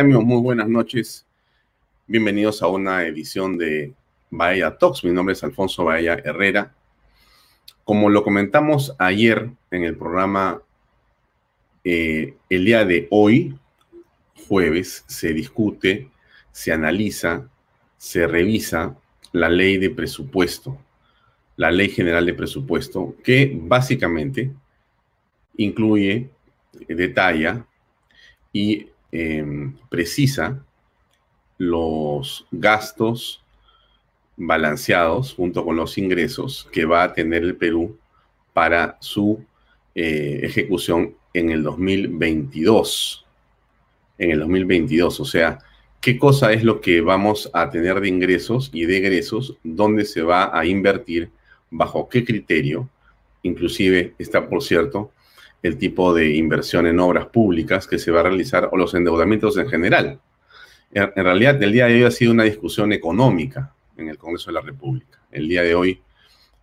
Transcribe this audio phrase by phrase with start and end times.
[0.00, 1.26] Muy buenas noches.
[2.06, 3.92] Bienvenidos a una edición de
[4.30, 5.04] Bahía Talks.
[5.04, 6.74] Mi nombre es Alfonso Bahía Herrera.
[7.84, 10.62] Como lo comentamos ayer en el programa,
[11.84, 13.54] eh, el día de hoy,
[14.48, 16.08] jueves, se discute,
[16.52, 17.50] se analiza,
[17.98, 18.96] se revisa
[19.32, 20.78] la ley de presupuesto,
[21.56, 24.52] la ley general de presupuesto, que básicamente
[25.58, 26.30] incluye,
[26.88, 27.66] detalla
[28.54, 30.64] y em, precisa
[31.58, 33.42] los gastos
[34.36, 37.96] balanceados junto con los ingresos que va a tener el Perú
[38.52, 39.44] para su
[39.94, 43.24] eh, ejecución en el 2022.
[44.18, 45.58] En el 2022, o sea,
[46.00, 50.22] qué cosa es lo que vamos a tener de ingresos y de egresos, dónde se
[50.22, 51.30] va a invertir,
[51.70, 52.88] bajo qué criterio.
[53.42, 55.12] Inclusive está, por cierto,
[55.62, 59.56] el tipo de inversión en obras públicas que se va a realizar o los endeudamientos
[59.56, 60.20] en general.
[60.90, 64.54] En, realidad, el día de hoy ha sido una discusión económica en el Congreso de
[64.54, 65.20] la República.
[65.30, 66.02] El día de hoy,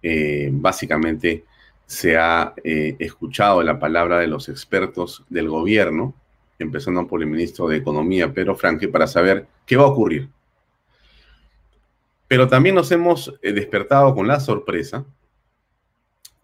[0.04, 1.46] eh, básicamente,
[1.86, 6.14] se ha eh, escuchado la palabra de los expertos del gobierno,
[6.60, 10.30] empezando por el ministro de Economía, Pedro Franque, para saber qué va a ocurrir.
[12.28, 15.06] Pero también nos hemos eh, despertado con la sorpresa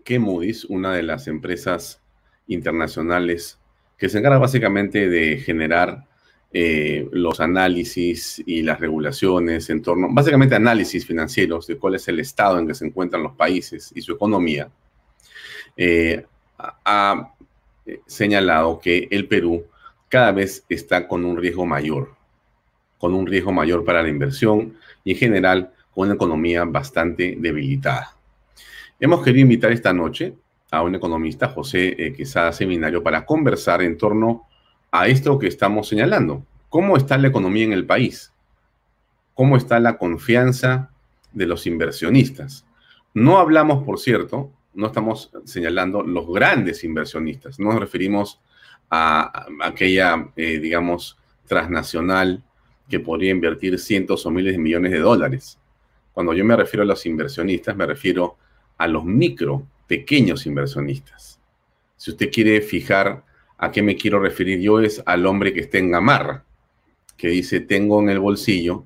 [0.03, 2.01] que Moody's, una de las empresas
[2.47, 3.59] internacionales
[3.97, 6.05] que se encarga básicamente de generar
[6.53, 12.19] eh, los análisis y las regulaciones en torno, básicamente análisis financieros de cuál es el
[12.19, 14.69] estado en que se encuentran los países y su economía,
[15.75, 16.25] eh,
[16.57, 17.33] ha
[17.85, 19.65] eh, señalado que el Perú
[20.07, 22.15] cada vez está con un riesgo mayor,
[22.97, 28.15] con un riesgo mayor para la inversión y en general con una economía bastante debilitada.
[28.97, 30.33] Hemos querido invitar esta noche
[30.71, 34.47] a un economista, José eh, Quesada Seminario, para conversar en torno
[34.91, 36.43] a esto que estamos señalando.
[36.69, 38.33] ¿Cómo está la economía en el país?
[39.33, 40.89] ¿Cómo está la confianza
[41.33, 42.65] de los inversionistas?
[43.13, 48.41] No hablamos, por cierto, no estamos señalando los grandes inversionistas, no nos referimos
[48.89, 51.17] a, aquella, eh, digamos,
[51.47, 52.43] transnacional
[52.89, 55.57] que podría invertir cientos o miles de millones de dólares.
[56.13, 58.37] Cuando yo me refiero a los inversionistas, me refiero
[58.77, 61.39] a los micro pequeños inversionistas.
[61.97, 63.23] Si usted quiere fijar
[63.57, 66.43] a qué me quiero referir yo es al hombre que está en gamarra,
[67.17, 68.85] que dice, tengo en el bolsillo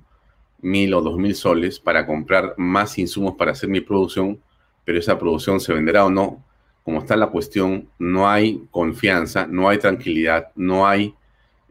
[0.61, 4.39] mil o dos mil soles para comprar más insumos para hacer mi producción,
[4.83, 6.43] pero esa producción se venderá o no.
[6.83, 11.13] Como está la cuestión, no hay confianza, no hay tranquilidad, no hay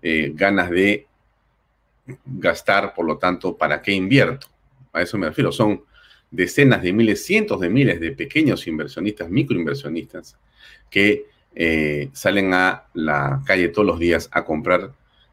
[0.03, 1.07] eh, ganas de
[2.25, 4.47] gastar, por lo tanto, ¿para qué invierto?
[4.93, 5.53] A eso me refiero.
[5.53, 5.83] Son
[6.31, 10.37] decenas de miles, cientos de miles de pequeños inversionistas, microinversionistas,
[10.91, 14.93] que eh, salen a la calle todos los días a comprar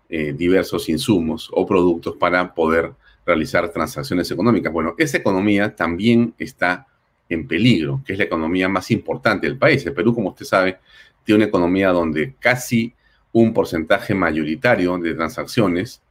[0.10, 2.94] eh, diversos insumos o productos para poder
[3.26, 4.72] realizar transacciones económicas.
[4.72, 6.88] Bueno, esa economía también está
[7.28, 9.86] en peligro, que es la economía más importante del país.
[9.86, 10.78] El Perú, como usted sabe,
[11.24, 12.94] tiene una economía donde casi
[13.32, 16.02] un porcentaje mayoritario de transacciones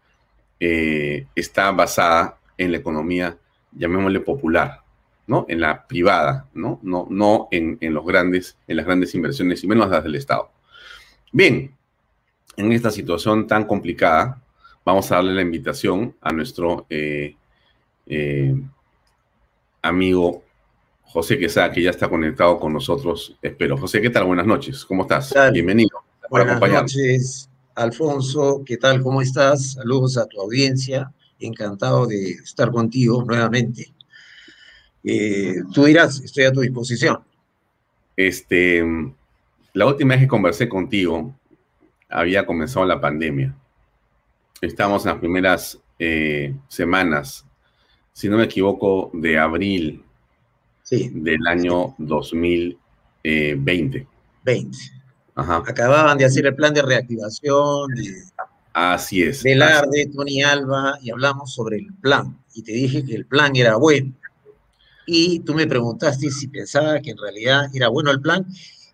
[0.60, 3.38] eh, está basada en la economía
[3.76, 4.82] llamémosle popular,
[5.26, 5.46] ¿no?
[5.48, 6.80] En la privada, ¿no?
[6.82, 10.50] No, no en, los grandes, en las grandes inversiones y menos las del Estado.
[11.32, 11.74] Bien,
[12.56, 14.40] en esta situación tan complicada,
[14.84, 17.36] vamos a darle la invitación a nuestro eh,
[18.06, 18.54] eh,
[19.82, 20.42] amigo
[21.02, 23.76] José Quesada, que ya está conectado con nosotros, espero.
[23.76, 24.24] José, ¿qué tal?
[24.24, 25.34] Buenas noches, ¿cómo estás?
[25.52, 25.98] Bienvenido.
[26.30, 29.02] Buenas noches, Alfonso, ¿qué tal?
[29.02, 29.72] ¿Cómo estás?
[29.72, 31.12] Saludos a tu audiencia
[31.46, 33.92] encantado de estar contigo nuevamente.
[35.02, 37.18] Eh, tú dirás, estoy a tu disposición.
[38.16, 38.84] Este,
[39.72, 41.34] la última vez que conversé contigo,
[42.08, 43.56] había comenzado la pandemia.
[44.60, 47.44] Estamos en las primeras eh, semanas,
[48.12, 50.04] si no me equivoco, de abril
[50.90, 54.06] del año 2020.
[54.44, 54.78] 20.
[55.34, 58.02] Acababan de hacer el plan de reactivación, de
[58.74, 59.44] Así es.
[59.44, 62.36] Velarde, Tony Alba, y hablamos sobre el plan.
[62.54, 64.12] Y te dije que el plan era bueno.
[65.06, 68.44] Y tú me preguntaste si pensaba que en realidad era bueno el plan.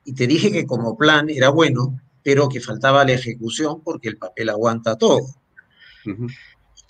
[0.04, 4.18] Y te dije que como plan era bueno, pero que faltaba la ejecución porque el
[4.18, 5.22] papel aguanta todo.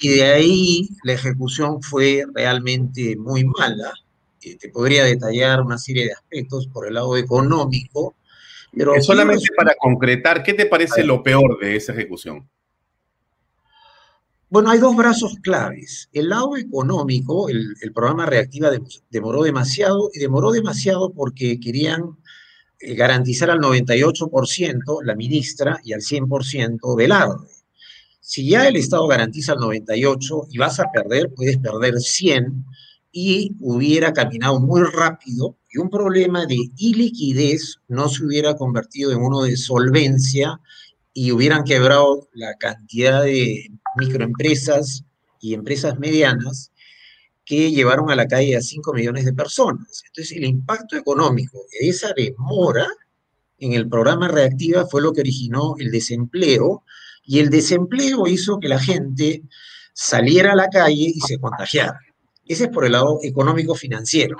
[0.00, 3.92] Y de ahí la ejecución fue realmente muy mala.
[4.42, 8.16] Eh, te podría detallar una serie de aspectos por el lado económico.
[8.72, 12.48] Pero solamente para concretar, ¿qué te parece lo peor de esa ejecución?
[14.50, 16.08] Bueno, hay dos brazos claves.
[16.12, 18.72] El lado económico, el, programa Reactiva
[19.08, 22.18] demoró demasiado y demoró demasiado porque querían
[22.80, 27.46] eh, garantizar al 98% la ministra y al 100% Velarde.
[28.20, 32.64] Si ya el Estado garantiza el 98 y vas a perder, puedes perder 100
[33.12, 39.22] y hubiera caminado muy rápido y un problema de iliquidez no se hubiera convertido en
[39.22, 40.60] uno de solvencia
[41.12, 45.04] y hubieran quebrado la cantidad de microempresas
[45.40, 46.72] y empresas medianas
[47.44, 50.02] que llevaron a la calle a 5 millones de personas.
[50.06, 52.86] Entonces, el impacto económico de esa demora
[53.58, 56.84] en el programa Reactiva fue lo que originó el desempleo
[57.24, 59.42] y el desempleo hizo que la gente
[59.92, 61.98] saliera a la calle y se contagiara.
[62.46, 64.36] Ese es por el lado económico-financiero.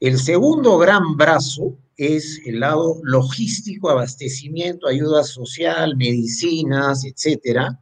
[0.00, 7.80] El segundo gran brazo es el lado logístico, abastecimiento, ayuda social, medicinas, etcétera,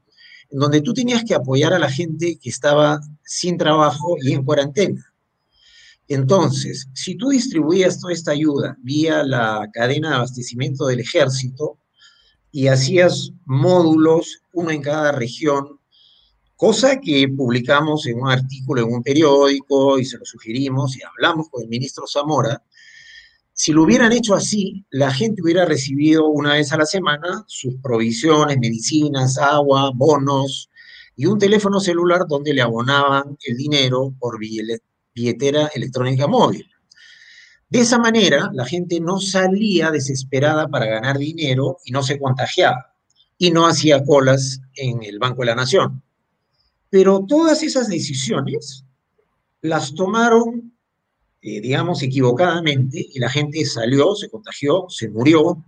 [0.53, 5.13] donde tú tenías que apoyar a la gente que estaba sin trabajo y en cuarentena.
[6.09, 11.79] Entonces, si tú distribuías toda esta ayuda vía la cadena de abastecimiento del ejército
[12.51, 15.81] y hacías módulos, uno en cada región,
[16.55, 21.49] cosa que publicamos en un artículo en un periódico y se lo sugerimos y hablamos
[21.49, 22.63] con el ministro Zamora,
[23.63, 27.77] si lo hubieran hecho así, la gente hubiera recibido una vez a la semana sus
[27.77, 30.69] provisiones, medicinas, agua, bonos
[31.15, 36.69] y un teléfono celular donde le abonaban el dinero por billetera electrónica móvil.
[37.69, 42.97] De esa manera, la gente no salía desesperada para ganar dinero y no se contagiaba
[43.39, 46.03] y no hacía colas en el Banco de la Nación.
[46.91, 48.85] Pero todas esas decisiones
[49.61, 50.72] las tomaron,
[51.43, 55.63] eh, digamos, equivocadamente y la gente salió, se contagió, se murió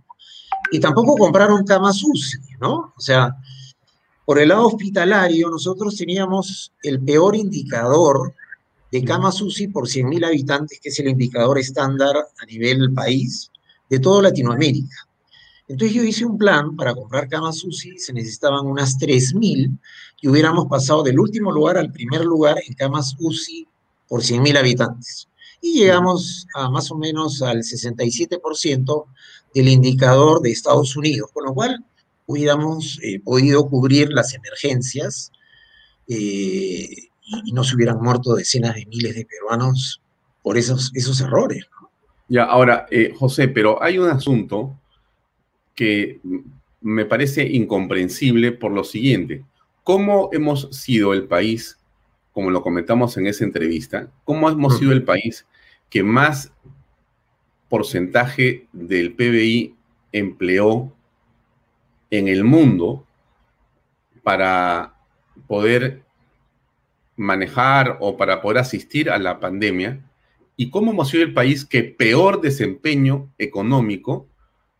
[0.71, 2.93] y tampoco compraron camas UCI, ¿no?
[2.95, 3.35] O sea,
[4.25, 8.33] por el lado hospitalario, nosotros teníamos el peor indicador
[8.89, 13.51] de camas UCI por 100.000 habitantes, que es el indicador estándar a nivel país
[13.89, 14.95] de toda Latinoamérica.
[15.67, 19.77] Entonces yo hice un plan para comprar camas UCI, se necesitaban unas 3.000
[20.21, 23.67] y hubiéramos pasado del último lugar al primer lugar en camas UCI
[24.07, 25.27] por 100.000 habitantes.
[25.61, 29.05] Y llegamos a más o menos al 67%
[29.53, 31.83] del indicador de Estados Unidos, con lo cual
[32.27, 35.31] hubiéramos eh, podido cubrir las emergencias
[36.07, 40.01] eh, y, no se hubieran muerto decenas de miles de peruanos
[40.43, 41.65] por esos, esos errores.
[42.27, 44.79] Ya, ahora, eh, José, pero hay un asunto
[45.73, 46.19] que
[46.81, 49.43] me parece incomprensible por lo siguiente.
[49.83, 51.77] ¿Cómo hemos sido el país,
[52.35, 55.47] como lo comentamos en esa entrevista, cómo hemos sido el país
[55.89, 56.51] que más
[57.69, 59.73] porcentaje del PBI
[60.11, 60.91] empleó
[62.11, 63.05] en el mundo
[64.21, 64.95] para
[65.47, 66.03] poder
[67.15, 70.01] manejar o para poder asistir a la pandemia
[70.57, 74.27] y cómo hemos sido el país que peor desempeño económico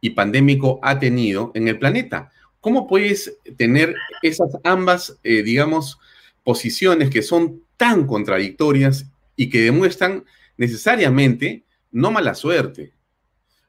[0.02, 2.32] y pandémico ha tenido en el planeta.
[2.60, 6.00] ¿Cómo puedes tener esas ambas, eh, digamos,
[6.46, 10.24] posiciones que son tan contradictorias y que demuestran
[10.56, 12.94] necesariamente no mala suerte,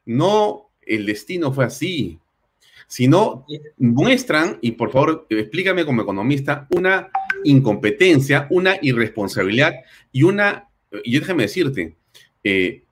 [0.05, 2.19] no el destino fue así,
[2.87, 3.45] sino
[3.77, 7.09] muestran, y por favor explícame como economista, una
[7.43, 9.73] incompetencia, una irresponsabilidad
[10.13, 10.69] y una,
[11.03, 11.97] y déjame decirte,
[12.43, 12.83] eh,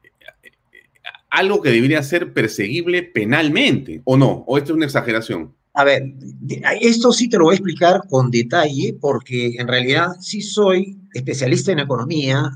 [1.30, 4.44] algo que debería ser perseguible penalmente, ¿o no?
[4.48, 5.54] ¿O esto es una exageración?
[5.78, 6.04] A ver,
[6.80, 11.74] esto sí te lo voy a explicar con detalle, porque en realidad sí soy especialista
[11.74, 12.50] en economía,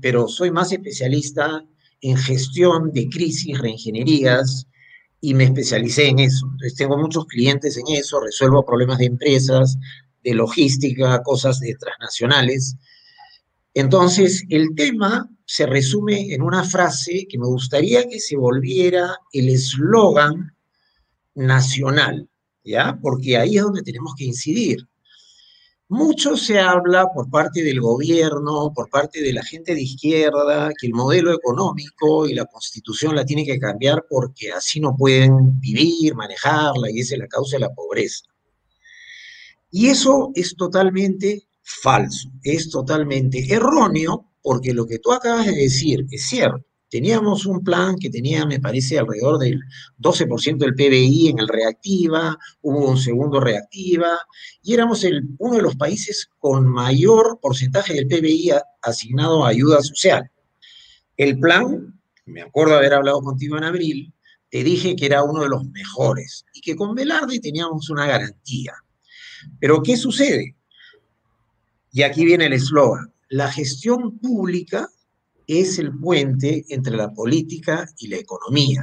[0.00, 1.64] pero soy más especialista
[2.00, 4.68] en gestión de crisis, reingenierías,
[5.20, 6.46] y me especialicé en eso.
[6.46, 9.76] Entonces tengo muchos clientes en eso, resuelvo problemas de empresas,
[10.22, 12.76] de logística, cosas de transnacionales.
[13.74, 19.48] Entonces, el tema se resume en una frase que me gustaría que se volviera el
[19.48, 20.54] eslogan
[21.34, 22.29] nacional,
[22.64, 22.98] ¿ya?
[23.00, 24.86] Porque ahí es donde tenemos que incidir.
[25.88, 30.86] Mucho se habla por parte del gobierno, por parte de la gente de izquierda, que
[30.86, 36.14] el modelo económico y la constitución la tiene que cambiar porque así no pueden vivir,
[36.14, 38.24] manejarla, y esa es la causa de la pobreza.
[39.72, 46.06] Y eso es totalmente falso, es totalmente erróneo, porque lo que tú acabas de decir
[46.12, 46.69] es cierto.
[46.90, 49.60] Teníamos un plan que tenía, me parece, alrededor del
[49.98, 54.18] 12% del PBI en el reactiva, hubo un segundo reactiva,
[54.62, 55.06] y éramos
[55.38, 58.50] uno de los países con mayor porcentaje del PBI
[58.82, 60.30] asignado a ayuda social.
[61.16, 64.12] El plan, me acuerdo haber hablado contigo en abril,
[64.50, 68.74] te dije que era uno de los mejores y que con Velarde teníamos una garantía.
[69.60, 70.56] Pero ¿qué sucede?
[71.92, 73.12] Y aquí viene el eslogan.
[73.28, 74.90] La gestión pública
[75.58, 78.82] es el puente entre la política y la economía.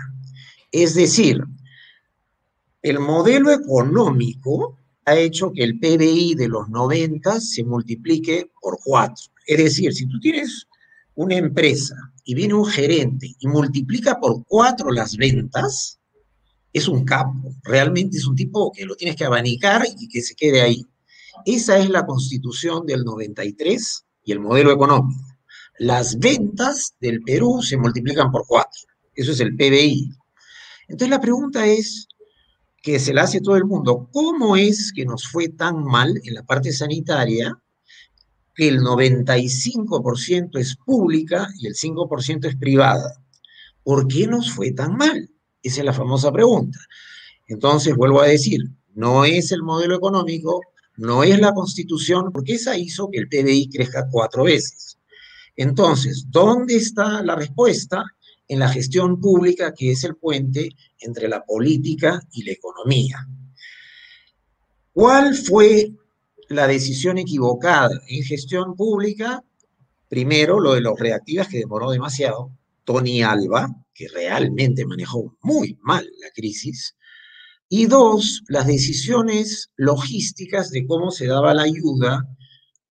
[0.71, 1.41] Es decir,
[2.81, 9.15] el modelo económico ha hecho que el PBI de los 90 se multiplique por 4.
[9.45, 10.67] Es decir, si tú tienes
[11.15, 11.95] una empresa
[12.25, 15.99] y viene un gerente y multiplica por 4 las ventas,
[16.73, 17.55] es un capo.
[17.63, 20.85] Realmente es un tipo que lo tienes que abanicar y que se quede ahí.
[21.45, 25.26] Esa es la constitución del 93 y el modelo económico.
[25.79, 28.69] Las ventas del Perú se multiplican por 4.
[29.15, 30.11] Eso es el PBI.
[30.87, 32.07] Entonces la pregunta es,
[32.87, 36.33] que se la hace todo el mundo, ¿cómo es que nos fue tan mal en
[36.33, 37.61] la parte sanitaria
[38.55, 43.21] que el 95% es pública y el 5% es privada?
[43.83, 45.29] ¿Por qué nos fue tan mal?
[45.61, 46.79] Esa es la famosa pregunta.
[47.47, 48.61] Entonces, vuelvo a decir,
[48.95, 50.61] no es el modelo económico,
[50.95, 54.97] no es la constitución, porque esa hizo que el PBI crezca cuatro veces.
[55.57, 58.05] Entonces, ¿dónde está la respuesta?
[58.47, 63.27] en la gestión pública, que es el puente entre la política y la economía.
[64.93, 65.91] ¿Cuál fue
[66.49, 69.43] la decisión equivocada en gestión pública?
[70.07, 72.51] Primero, lo de los reactivas que demoró demasiado.
[72.83, 76.95] Tony Alba, que realmente manejó muy mal la crisis.
[77.67, 82.23] Y dos, las decisiones logísticas de cómo se daba la ayuda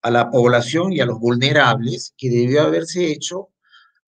[0.07, 3.49] a la población y a los vulnerables, que debió haberse hecho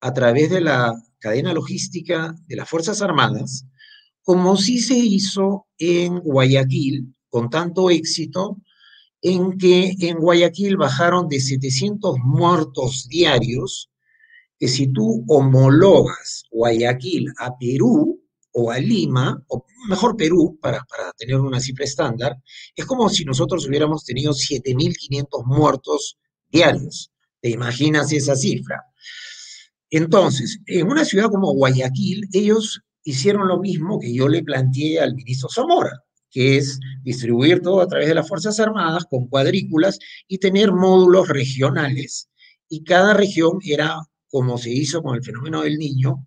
[0.01, 3.67] a través de la cadena logística de las Fuerzas Armadas,
[4.23, 8.59] como sí se hizo en Guayaquil con tanto éxito,
[9.23, 13.91] en que en Guayaquil bajaron de 700 muertos diarios,
[14.57, 18.18] que si tú homologas Guayaquil a Perú
[18.61, 22.37] o a Lima, o mejor Perú, para, para tener una cifra estándar,
[22.75, 26.19] es como si nosotros hubiéramos tenido 7.500 muertos
[26.51, 27.13] diarios.
[27.41, 28.83] ¿Te imaginas esa cifra?
[29.91, 35.15] Entonces, en una ciudad como Guayaquil, ellos hicieron lo mismo que yo le planteé al
[35.15, 35.93] ministro Zamora,
[36.29, 41.29] que es distribuir todo a través de las Fuerzas Armadas con cuadrículas y tener módulos
[41.29, 42.29] regionales.
[42.69, 46.27] Y cada región era, como se hizo con el fenómeno del niño,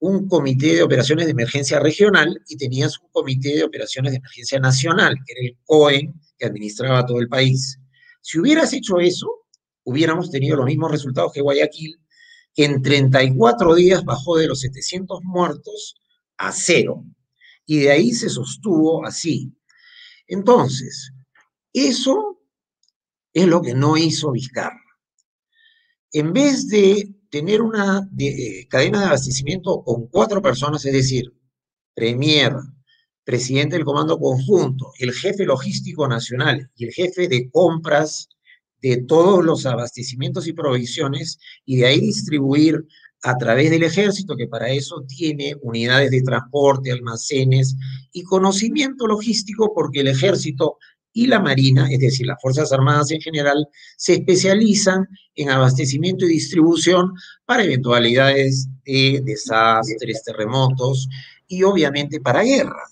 [0.00, 4.58] un comité de operaciones de emergencia regional y tenías un comité de operaciones de emergencia
[4.58, 7.78] nacional, que era el COEN, que administraba todo el país.
[8.22, 9.28] Si hubieras hecho eso,
[9.84, 12.00] hubiéramos tenido los mismos resultados que Guayaquil,
[12.54, 15.96] que en 34 días bajó de los 700 muertos
[16.38, 17.04] a cero.
[17.66, 19.52] Y de ahí se sostuvo así.
[20.26, 21.12] Entonces,
[21.72, 22.40] eso
[23.32, 24.80] es lo que no hizo Vizcarra.
[26.12, 31.32] En vez de tener una eh, cadena de abastecimiento con cuatro personas, es decir,
[31.94, 32.54] Premier,
[33.24, 38.28] presidente del Comando Conjunto, el jefe logístico nacional y el jefe de compras
[38.82, 42.84] de todos los abastecimientos y provisiones y de ahí distribuir
[43.22, 47.76] a través del ejército, que para eso tiene unidades de transporte, almacenes
[48.12, 50.78] y conocimiento logístico, porque el ejército
[51.12, 56.28] y la Marina, es decir, las Fuerzas Armadas en general, se especializan en abastecimiento y
[56.28, 57.12] distribución
[57.44, 61.08] para eventualidades de desastres, terremotos
[61.48, 62.82] y obviamente para guerra.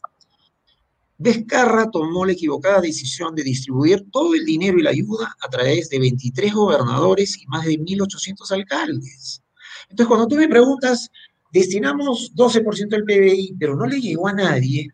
[1.20, 5.88] Vizcarra tomó la equivocada decisión de distribuir todo el dinero y la ayuda a través
[5.88, 9.42] de 23 gobernadores y más de 1.800 alcaldes.
[9.90, 11.10] Entonces, cuando tú me preguntas,
[11.52, 14.92] destinamos 12% del PBI, pero no le llegó a nadie,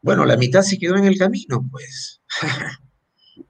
[0.00, 2.13] bueno, la mitad se quedó en el camino, pues.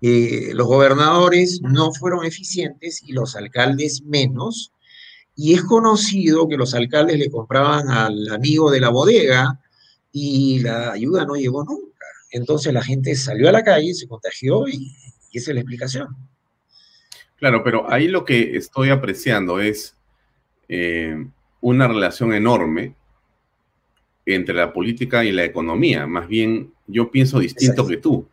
[0.01, 4.73] Eh, los gobernadores no fueron eficientes y los alcaldes menos.
[5.37, 9.61] Y es conocido que los alcaldes le compraban al amigo de la bodega
[10.13, 12.07] y la ayuda no llegó nunca.
[12.31, 14.95] Entonces la gente salió a la calle, se contagió y,
[15.33, 16.09] esa es la explicación.
[17.37, 19.97] Claro, pero ahí lo que estoy apreciando es
[20.69, 21.27] eh,
[21.61, 22.95] una relación enorme
[24.27, 26.07] entre la política y la economía.
[26.07, 28.29] Más bien, yo pienso distinto que tú.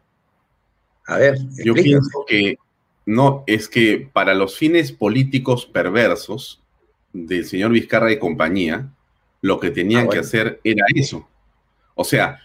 [1.11, 2.57] A ver, yo pienso que
[3.05, 6.63] no, es que para los fines políticos perversos
[7.11, 8.93] del señor Vizcarra y compañía,
[9.41, 11.27] lo que tenían ah, que hacer era eso,
[11.95, 12.39] o sea,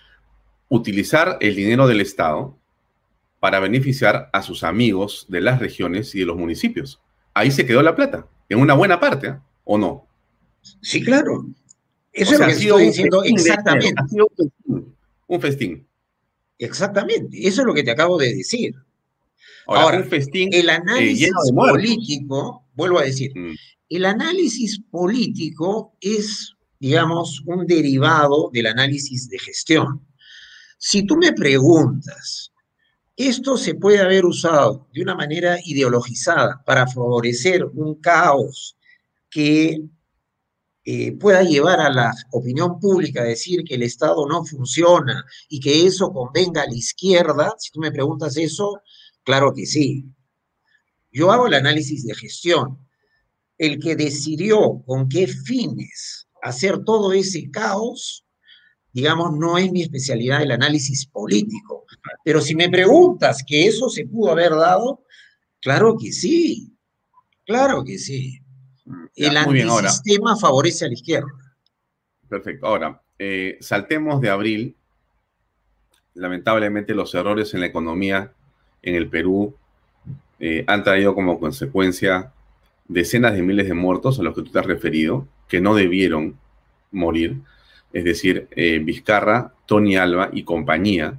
[0.68, 2.56] utilizar el dinero del Estado
[3.38, 7.00] para beneficiar a sus amigos de las regiones y de los municipios.
[7.34, 9.38] Ahí se quedó la plata, en una buena parte, ¿eh?
[9.62, 10.08] ¿o no?
[10.82, 11.46] Sí, claro.
[12.12, 13.94] Eso es lo que estoy diciendo exactamente.
[13.96, 14.96] Ha sido un festín,
[15.28, 15.86] un festín.
[16.58, 18.74] Exactamente, eso es lo que te acabo de decir.
[19.66, 23.54] Ahora, un festín el eh, análisis político, vuelvo a decir, mm.
[23.90, 30.06] el análisis político es digamos, un derivado del análisis de gestión.
[30.78, 32.52] Si tú me preguntas,
[33.16, 38.76] ¿esto se puede haber usado de una manera ideologizada para favorecer un caos
[39.30, 39.80] que
[40.88, 45.58] eh, pueda llevar a la opinión pública a decir que el Estado no funciona y
[45.58, 48.82] que eso convenga a la izquierda, si tú me preguntas eso,
[49.24, 50.04] claro que sí.
[51.10, 52.78] Yo hago el análisis de gestión.
[53.58, 58.24] El que decidió con qué fines hacer todo ese caos,
[58.92, 61.84] digamos, no es mi especialidad el análisis político.
[62.24, 65.04] Pero si me preguntas que eso se pudo haber dado,
[65.60, 66.78] claro que sí,
[67.44, 68.45] claro que sí.
[69.16, 71.28] El antisistema favorece a la izquierda.
[72.28, 72.66] Perfecto.
[72.66, 74.76] Ahora, eh, saltemos de abril.
[76.14, 78.32] Lamentablemente los errores en la economía
[78.82, 79.56] en el Perú
[80.38, 82.32] eh, han traído como consecuencia
[82.88, 86.38] decenas de miles de muertos a los que tú te has referido, que no debieron
[86.90, 87.40] morir.
[87.92, 91.18] Es decir, eh, Vizcarra, Tony Alba y compañía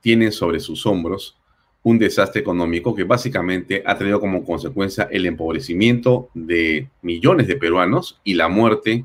[0.00, 1.38] tienen sobre sus hombros
[1.86, 8.20] un desastre económico que básicamente ha traído como consecuencia el empobrecimiento de millones de peruanos
[8.24, 9.04] y la muerte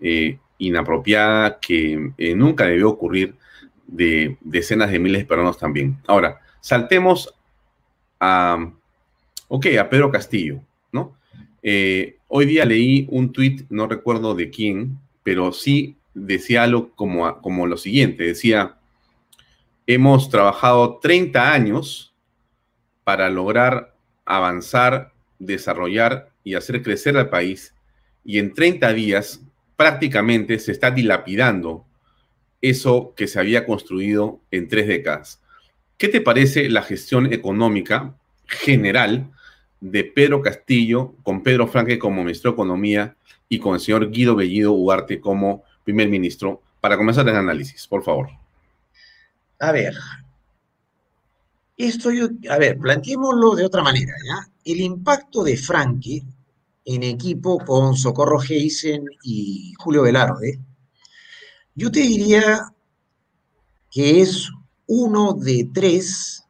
[0.00, 3.34] eh, inapropiada que nunca debió ocurrir
[3.88, 5.96] de decenas de miles de peruanos también.
[6.06, 7.34] Ahora, saltemos
[8.20, 8.70] a,
[9.48, 10.60] ok, a Pedro Castillo,
[10.92, 11.16] ¿no?
[11.60, 17.40] Eh, hoy día leí un tuit, no recuerdo de quién, pero sí decía algo como,
[17.40, 18.76] como lo siguiente, decía,
[19.88, 22.10] hemos trabajado 30 años
[23.04, 23.94] para lograr
[24.24, 27.74] avanzar, desarrollar y hacer crecer al país,
[28.24, 29.40] y en 30 días
[29.76, 31.84] prácticamente se está dilapidando
[32.60, 35.40] eso que se había construido en tres décadas.
[35.98, 38.14] ¿Qué te parece la gestión económica
[38.46, 39.30] general
[39.80, 43.16] de Pedro Castillo con Pedro Franque como ministro de Economía
[43.48, 46.62] y con el señor Guido Bellido Ugarte como primer ministro?
[46.80, 48.30] Para comenzar el análisis, por favor.
[49.58, 49.94] A ver,
[51.86, 54.48] esto yo, a ver, planteémoslo de otra manera, ¿ya?
[54.64, 56.22] El impacto de Franque
[56.84, 60.60] en equipo con Socorro Heisen y Julio Velarde,
[61.74, 62.72] yo te diría
[63.90, 64.50] que es
[64.86, 66.44] uno de tres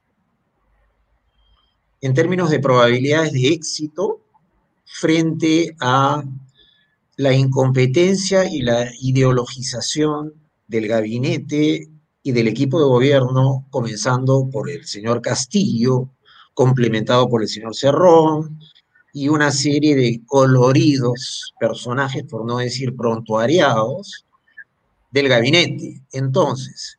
[2.01, 4.21] en términos de probabilidades de éxito
[4.85, 6.25] frente a
[7.17, 10.35] la incompetencia y la ideologización
[10.67, 11.92] del gabinete
[12.23, 16.09] y del equipo de gobierno, comenzando por el señor Castillo,
[16.55, 18.59] complementado por el señor Cerrón,
[19.13, 24.25] y una serie de coloridos personajes, por no decir prontuariados,
[25.11, 26.01] del gabinete.
[26.13, 26.99] Entonces,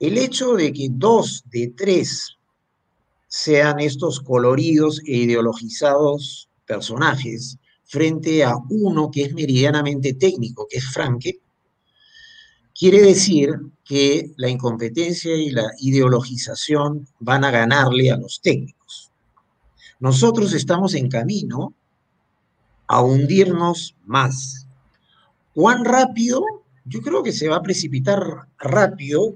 [0.00, 2.36] el hecho de que dos de tres
[3.28, 10.86] sean estos coloridos e ideologizados personajes frente a uno que es meridianamente técnico, que es
[10.92, 11.40] Franke,
[12.74, 13.50] quiere decir
[13.90, 19.10] que la incompetencia y la ideologización van a ganarle a los técnicos.
[19.98, 21.74] Nosotros estamos en camino
[22.86, 24.68] a hundirnos más.
[25.54, 26.40] ¿Cuán rápido?
[26.84, 29.34] Yo creo que se va a precipitar rápido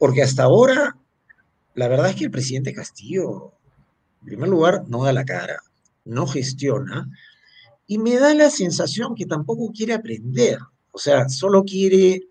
[0.00, 0.96] porque hasta ahora,
[1.74, 3.52] la verdad es que el presidente Castillo,
[4.22, 5.62] en primer lugar, no da la cara,
[6.04, 7.08] no gestiona,
[7.86, 10.58] y me da la sensación que tampoco quiere aprender.
[10.90, 12.24] O sea, solo quiere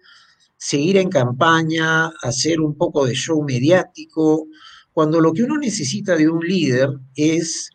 [0.59, 4.47] seguir en campaña, hacer un poco de show mediático,
[4.91, 7.69] cuando lo que uno necesita de un líder es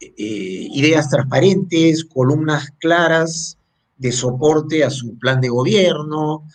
[0.00, 3.58] eh, ideas transparentes, columnas claras
[3.98, 6.46] de soporte a su plan de gobierno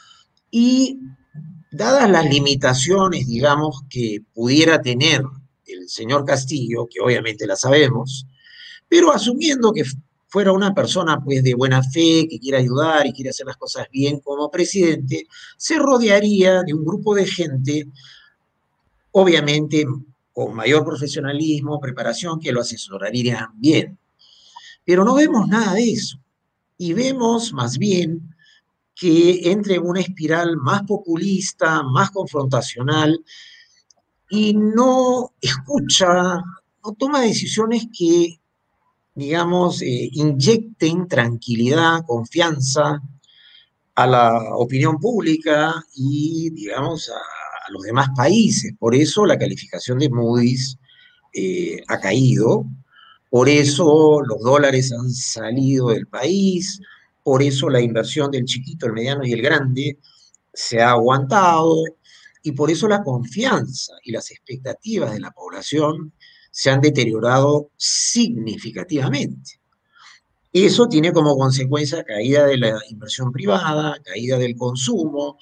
[0.49, 0.99] y
[1.69, 5.21] dadas las limitaciones, digamos, que pudiera tener
[5.65, 8.25] el señor Castillo, que obviamente la sabemos,
[8.87, 9.83] pero asumiendo que
[10.31, 13.87] fuera una persona pues de buena fe, que quiere ayudar y quiere hacer las cosas
[13.91, 17.87] bien como presidente, se rodearía de un grupo de gente,
[19.11, 19.85] obviamente
[20.31, 23.99] con mayor profesionalismo, preparación, que lo asesorarían bien.
[24.85, 26.17] Pero no vemos nada de eso.
[26.77, 28.33] Y vemos más bien
[28.95, 33.21] que entre en una espiral más populista, más confrontacional
[34.29, 36.13] y no escucha,
[36.83, 38.39] no toma decisiones que,
[39.21, 43.01] digamos, eh, inyecten tranquilidad, confianza
[43.95, 48.73] a la opinión pública y, digamos, a, los demás países.
[48.79, 50.77] Por eso la calificación de Moody's
[51.33, 52.65] eh, ha caído,
[53.29, 56.81] por eso los dólares han salido del país,
[57.23, 59.99] por eso la inversión del chiquito, el mediano y el grande
[60.53, 61.75] se ha aguantado.
[62.43, 66.11] Y por eso la confianza y las expectativas de la población
[66.51, 69.59] se han deteriorado significativamente.
[70.53, 75.37] Eso tiene como consecuencia caída de la inversión privada, caída del consumo,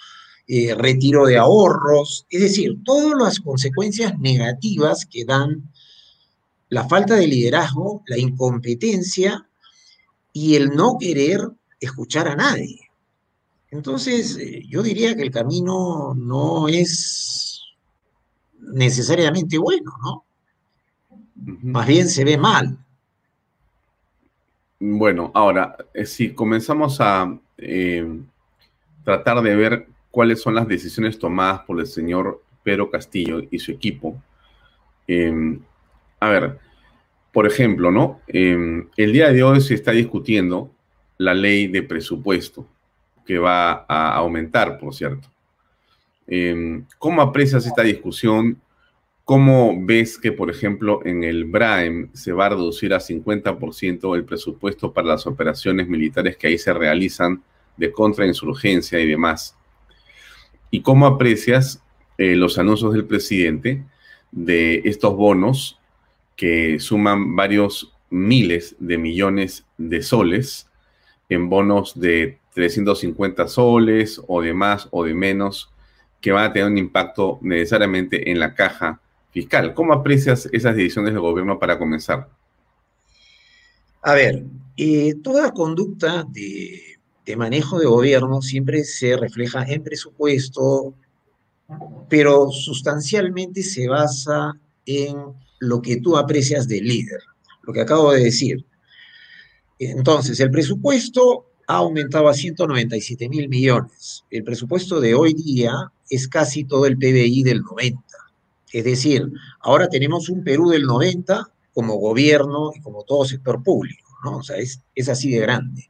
[0.48, 5.72] eh, retiro de ahorros, es decir, todas las consecuencias negativas que dan
[6.69, 9.48] la falta de liderazgo, la incompetencia
[10.32, 11.41] y el no querer
[11.80, 12.80] escuchar a nadie.
[13.72, 17.62] Entonces, eh, yo diría que el camino no es
[18.60, 20.26] necesariamente bueno, ¿no?
[21.45, 22.78] Más bien se ve mal.
[24.80, 28.19] Bueno, ahora, eh, si comenzamos a eh,
[29.04, 33.71] tratar de ver cuáles son las decisiones tomadas por el señor Pedro Castillo y su
[33.71, 34.21] equipo,
[36.19, 36.60] a ver,
[37.32, 38.21] por ejemplo, ¿no?
[38.28, 40.71] el día de hoy se está discutiendo
[41.17, 42.67] la ley de presupuesto
[43.30, 45.28] que va a aumentar, por cierto.
[46.25, 48.60] Em, ¿Cómo aprecias esta discusión?
[49.30, 54.26] ¿Cómo ves que, por ejemplo, en el BRAEM se va a reducir a 50% el
[54.26, 57.44] presupuesto para las operaciones militares que ahí se realizan
[57.78, 59.56] de contrainsurgencia y demás?
[60.72, 61.80] ¿Y cómo aprecias
[62.18, 63.84] eh, los anuncios del presidente
[64.32, 65.80] de estos bonos
[66.36, 70.72] que suman varios miles de millones de soles
[71.30, 75.72] en bonos de 350 soles o de más o de menos
[76.20, 79.00] que van a tener un impacto necesariamente en la caja
[79.32, 79.74] fiscal.
[79.74, 82.30] ¿Cómo aprecias esas decisiones del gobierno para comenzar?
[84.02, 84.44] A ver,
[84.78, 90.94] eh, toda conducta de, de manejo de gobierno siempre se refleja en presupuesto,
[92.08, 94.54] pero sustancialmente se basa
[94.86, 95.15] en
[95.60, 97.22] lo que tú aprecias del líder,
[97.63, 98.65] lo que acabo de decir.
[99.78, 104.26] Entonces, el presupuesto ha aumentado a 197 mil millones.
[104.32, 108.02] El presupuesto de hoy día es casi todo el PBI del 90.
[108.71, 114.10] Es decir, ahora tenemos un Perú del 90 como gobierno y como todo sector público,
[114.23, 114.38] ¿no?
[114.38, 115.88] O sea, es, es así de grande.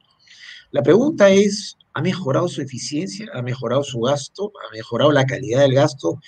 [0.71, 3.27] La pregunta es, ¿ha mejorado su eficiencia?
[3.33, 4.51] ¿Ha mejorado su gasto?
[4.67, 6.19] ¿Ha mejorado la calidad del gasto?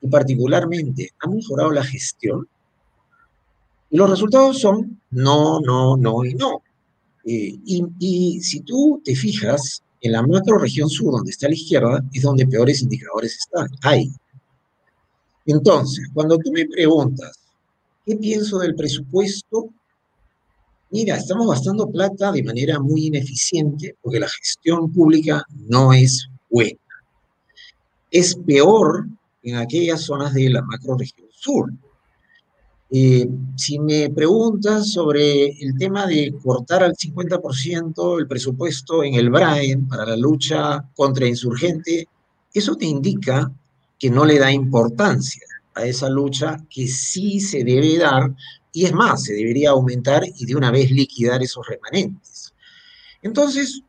[0.00, 2.48] Y particularmente, ¿ha mejorado la gestión?
[3.90, 6.62] Y los resultados son no, no, no y no.
[7.24, 12.02] Eh, y, si tú te fijas, en la macro región sur, donde está la izquierda,
[12.12, 13.68] es donde peores indicadores están.
[13.82, 14.10] Hay.
[15.50, 17.38] Entonces, cuando tú me preguntas,
[18.06, 19.68] ¿qué pienso del presupuesto?
[20.90, 26.78] Mira, estamos gastando plata de manera muy ineficiente porque la gestión pública no es buena.
[28.10, 29.06] Es peor
[29.42, 31.72] en aquellas zonas de la macro región sur,
[32.92, 39.30] eh, si me preguntas sobre el tema de cortar al 50% el presupuesto en el
[39.30, 42.08] BRAEN para la lucha contra insurgente,
[42.52, 43.48] eso te indica
[44.00, 48.34] que no le da importancia a esa lucha que sí se debe dar
[48.72, 52.54] y es más, se debería aumentar y de una vez liquidar esos remanentes.
[53.22, 53.82] Entonces,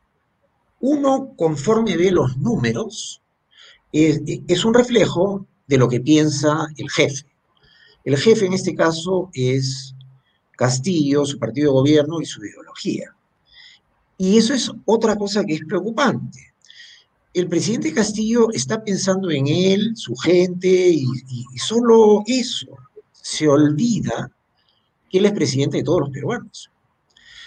[0.80, 3.22] uno conforme ve los números,
[3.92, 7.26] es un reflejo de lo que piensa el jefe.
[8.04, 9.94] El jefe en este caso es
[10.56, 13.14] Castillo, su partido de gobierno y su ideología.
[14.18, 16.51] Y eso es otra cosa que es preocupante.
[17.34, 21.06] El presidente Castillo está pensando en él, su gente, y,
[21.56, 22.66] solo eso.
[23.12, 24.30] Se olvida
[25.08, 26.70] que él es presidente de todos los peruanos.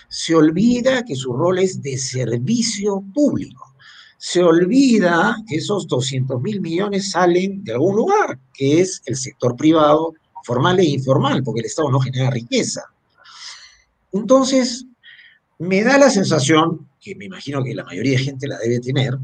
[0.07, 3.75] Se olvida que su rol es de servicio público.
[4.17, 9.55] Se olvida que esos 200 mil millones salen de algún lugar, que es el sector
[9.55, 12.85] privado formal e informal, porque el Estado no genera riqueza.
[14.13, 14.85] Entonces,
[15.59, 19.17] me da la sensación, que me imagino que la mayoría de gente la debe tener,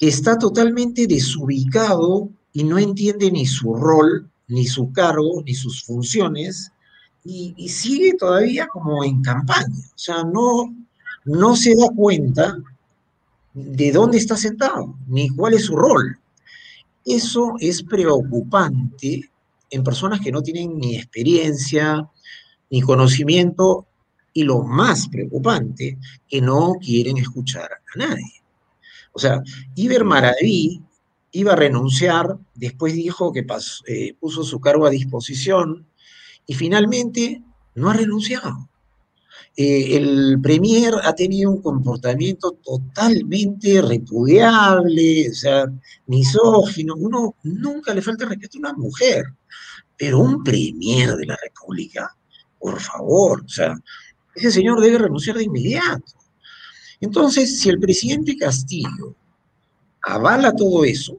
[0.00, 5.84] que está totalmente desubicado y no entiende ni su rol, ni su cargo, ni sus
[5.84, 6.72] funciones,
[7.22, 9.76] y, sigue todavía como en campaña.
[9.94, 10.74] O sea, no,
[11.26, 12.56] no se da cuenta
[13.52, 16.18] de dónde está sentado, ni cuál es su rol.
[17.04, 19.30] Eso es preocupante
[19.68, 22.08] en personas que no tienen ni experiencia,
[22.70, 23.86] ni conocimiento,
[24.32, 28.39] y lo más preocupante, que no quieren escuchar a nadie.
[29.12, 29.42] O sea,
[29.74, 30.82] Iber Maraví
[31.32, 33.46] iba a renunciar, después dijo que
[33.86, 35.86] eh, puso su cargo a disposición
[36.46, 37.42] y finalmente
[37.74, 38.68] no ha renunciado.
[39.56, 45.66] Eh, el Premier ha tenido un comportamiento totalmente repudiable, o sea,
[46.06, 46.94] misógino.
[46.96, 49.24] Uno nunca le falta respeto a una mujer.
[49.96, 52.16] Pero un premier de la República,
[52.58, 53.76] por favor, o sea,
[54.34, 56.12] ese señor debe renunciar de inmediato.
[57.00, 59.14] Entonces, si el presidente Castillo
[60.02, 61.18] avala todo eso,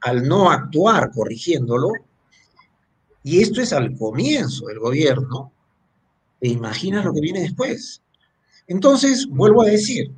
[0.00, 1.90] al no actuar corrigiéndolo,
[3.22, 5.52] y esto es al comienzo del gobierno,
[6.40, 8.02] ¿te imaginas lo que viene después?
[8.66, 10.12] Entonces, vuelvo a decir,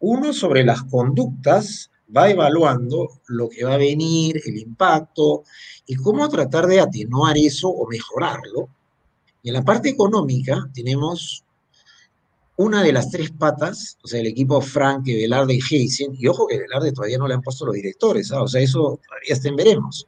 [0.00, 5.44] uno sobre las conductas va evaluando lo que va a venir, el impacto
[5.86, 8.68] y cómo tratar de atenuar eso o mejorarlo.
[9.42, 11.44] Y en la parte económica tenemos
[12.56, 16.46] una de las tres patas, o sea, el equipo Frank, Velarde y Heisen, y ojo
[16.46, 18.42] que Velarde todavía no le han puesto los directores, ¿ah?
[18.42, 20.06] o sea, eso todavía veremos.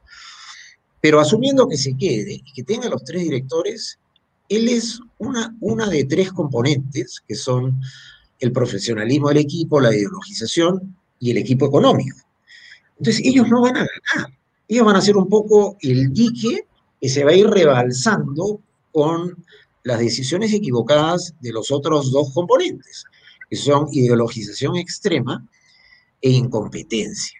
[1.01, 3.99] Pero asumiendo que se quede y que tenga los tres directores,
[4.49, 7.79] él es una, una de tres componentes, que son
[8.39, 12.17] el profesionalismo del equipo, la ideologización y el equipo económico.
[12.97, 14.33] Entonces, ellos no van a ganar.
[14.67, 16.65] Ellos van a ser un poco el dique
[16.99, 18.59] que se va a ir rebalsando
[18.91, 19.45] con
[19.83, 23.03] las decisiones equivocadas de los otros dos componentes,
[23.49, 25.47] que son ideologización extrema
[26.21, 27.39] e incompetencia.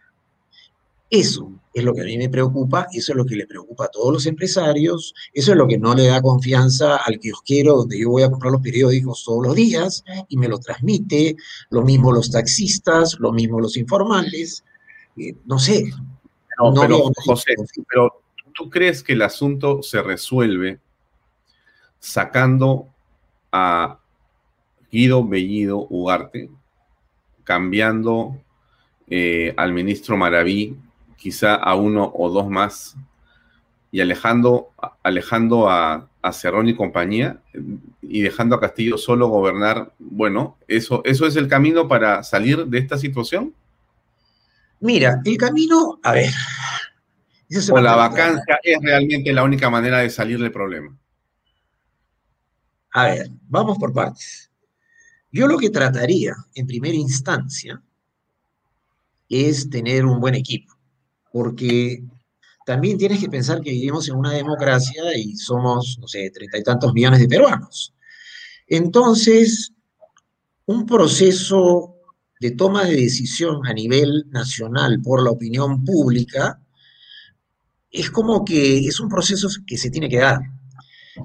[1.10, 3.88] Eso es lo que a mí me preocupa, eso es lo que le preocupa a
[3.90, 8.12] todos los empresarios, eso es lo que no le da confianza al kiosquero donde yo
[8.12, 11.36] voy a comprar los periódicos todos los días y me lo transmite,
[11.72, 14.64] lo mismo los taxistas, lo mismo los informales,
[15.18, 15.92] eh, no sé.
[16.60, 17.56] No, pero, José,
[17.90, 18.22] pero
[18.54, 20.80] ¿tú crees que el asunto se resuelve
[22.00, 22.88] sacando
[23.52, 24.00] a
[24.92, 26.50] Guido Bellido Ugarte,
[27.44, 28.36] cambiando
[29.08, 30.78] eh, al ministro Maraví,
[31.18, 32.96] quizá a uno o dos más,
[33.92, 34.70] y alejando,
[35.04, 37.42] alejando a, Cerrón y compañía,
[38.02, 42.78] y dejando a Castillo solo gobernar, bueno, ¿eso, ¿eso es el camino para salir de
[42.78, 43.54] esta situación?
[44.80, 46.30] Mira, el camino, a ver.
[47.72, 50.96] O la vacancia es realmente la única manera de salir del problema.
[52.92, 54.50] A ver, vamos por partes.
[55.32, 57.82] Yo lo que trataría en primera instancia
[59.30, 60.74] es tener un buen equipo,
[61.32, 62.04] porque
[62.66, 66.64] también tienes que pensar que vivimos en una democracia y somos, no sé, treinta y
[66.64, 67.94] tantos millones de peruanos.
[68.68, 69.72] Entonces,
[70.66, 71.96] un proceso
[72.40, 76.60] de toma de decisión a nivel nacional por la opinión pública
[77.92, 80.40] es como que es un proceso que se tiene que dar.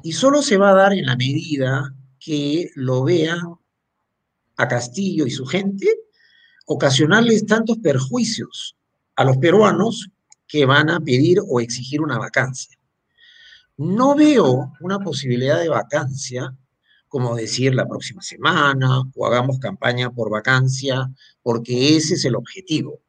[0.02, 3.40] Y solo se va a dar en la medida que lo vean
[4.56, 5.88] a Castillo y su gente
[6.66, 8.76] ocasionarles tantos perjuicios
[9.16, 10.08] a los peruanos
[10.46, 12.78] que van a pedir o exigir una vacancia.
[13.76, 16.56] No veo una posibilidad de vacancia,
[17.08, 21.10] como decir la próxima semana, o hagamos campaña por vacancia,
[21.42, 23.00] porque ese es el objetivo.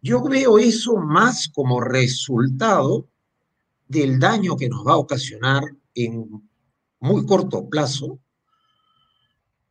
[0.00, 3.08] Yo veo eso más como resultado
[3.88, 5.62] del daño que nos va a ocasionar
[5.94, 6.48] en
[7.00, 8.18] muy corto plazo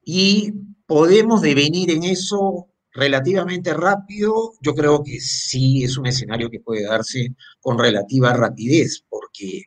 [0.05, 0.53] y
[0.85, 4.53] podemos devenir en eso relativamente rápido.
[4.61, 9.63] Yo creo que sí es un escenario que puede darse con relativa rapidez, porque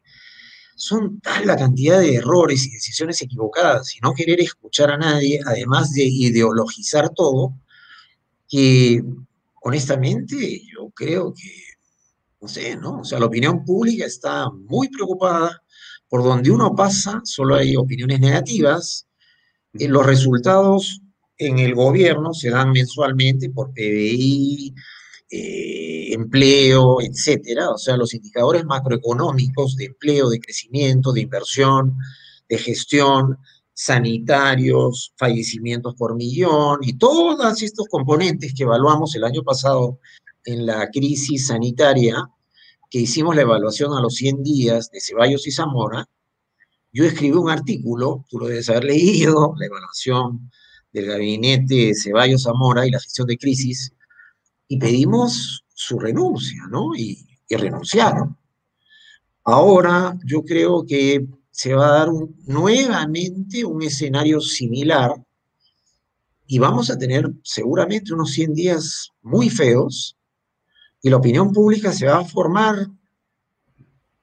[0.77, 5.41] son tal la cantidad de errores y decisiones equivocadas y no querer escuchar a nadie,
[5.47, 7.55] además de ideologizar todo,
[8.49, 9.03] que
[9.63, 11.51] honestamente yo creo que,
[12.41, 13.01] no sé, ¿no?
[13.01, 15.63] O sea, la opinión pública está muy preocupada
[16.09, 19.07] por donde uno pasa solo hay opiniones negativas.
[19.75, 21.01] Eh, los resultados
[21.39, 24.75] en el gobierno se dan mensualmente por PBI,
[25.31, 27.71] eh, empleo, etcétera.
[27.71, 31.97] O sea, los indicadores macroeconómicos de empleo, de crecimiento, de inversión,
[32.49, 33.39] de gestión,
[33.75, 40.01] sanitarios, fallecimientos por millón y todos estos componentes que evaluamos el año pasado
[40.45, 42.31] en la crisis sanitaria
[42.91, 46.09] que hicimos la evaluación a los 100 días de Ceballos y Zamora,
[46.93, 50.51] yo escribí un artículo, tú lo debes haber leído, la evaluación
[50.93, 53.93] del gabinete Ceballos Zamora y la gestión de crisis,
[54.69, 56.95] y pedimos su renuncia, ¿no?
[56.97, 58.37] Y, renunciaron.
[59.45, 62.09] Ahora yo creo que se va a dar
[62.47, 65.13] nuevamente un escenario similar
[66.45, 70.16] y vamos a tener seguramente unos 100 días muy feos
[71.07, 72.85] y la opinión pública se va a formar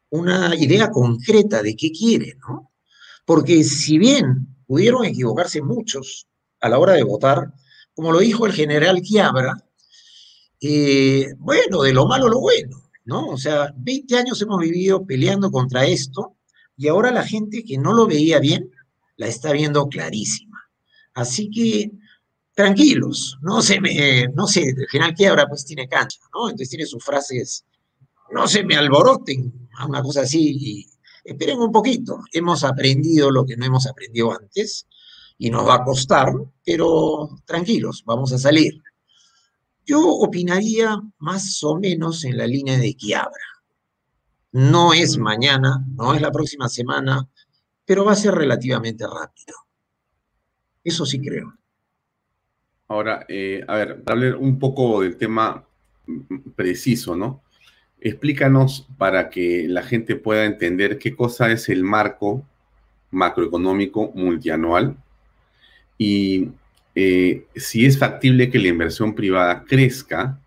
[0.10, 2.74] una idea concreta de qué quiere, ¿no?
[3.24, 6.28] Porque si bien pudieron equivocarse muchos
[6.60, 7.54] a la hora de votar,
[7.94, 9.56] como lo dijo el general Quiabra,
[10.60, 13.28] eh, bueno, de lo malo lo bueno, ¿no?
[13.28, 16.36] O sea, 20 años hemos vivido peleando contra esto
[16.76, 18.70] y ahora la gente que no lo veía bien
[19.16, 20.60] la está viendo clarísima.
[21.14, 21.94] Así que
[22.54, 26.50] tranquilos, no se me, no sé, el general Quiebra pues tiene cancha, ¿no?
[26.50, 27.66] Entonces tiene sus frases,
[28.32, 30.88] no se me alboroten, una cosa así, y
[31.24, 34.88] esperen un poquito, hemos aprendido lo que no hemos aprendido antes,
[35.38, 36.32] y nos va a costar,
[36.66, 38.82] pero tranquilos, vamos a salir.
[39.86, 43.34] Yo opinaría más o menos en la línea de Quiabra.
[44.54, 47.28] No es mañana, no es la próxima semana,
[47.84, 49.58] pero va a ser relativamente rápido.
[50.84, 51.54] Eso sí creo.
[52.94, 55.66] Ahora, eh, a ver, hablar un poco del tema
[56.56, 57.42] preciso, ¿no?
[58.00, 62.46] Explícanos para que la gente pueda entender qué cosa es el marco
[63.10, 64.96] macroeconómico multianual
[65.98, 66.50] y
[66.94, 70.40] eh, si es factible que la inversión privada crezca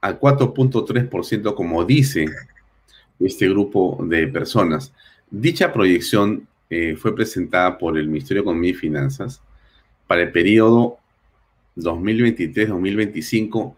[0.00, 2.26] al 4.3%, como dice
[3.20, 4.92] este grupo de personas.
[5.30, 9.40] Dicha proyección eh, fue presentada por el Ministerio de Economía y Finanzas
[10.08, 10.98] para el periodo
[11.76, 13.74] 2023-2025,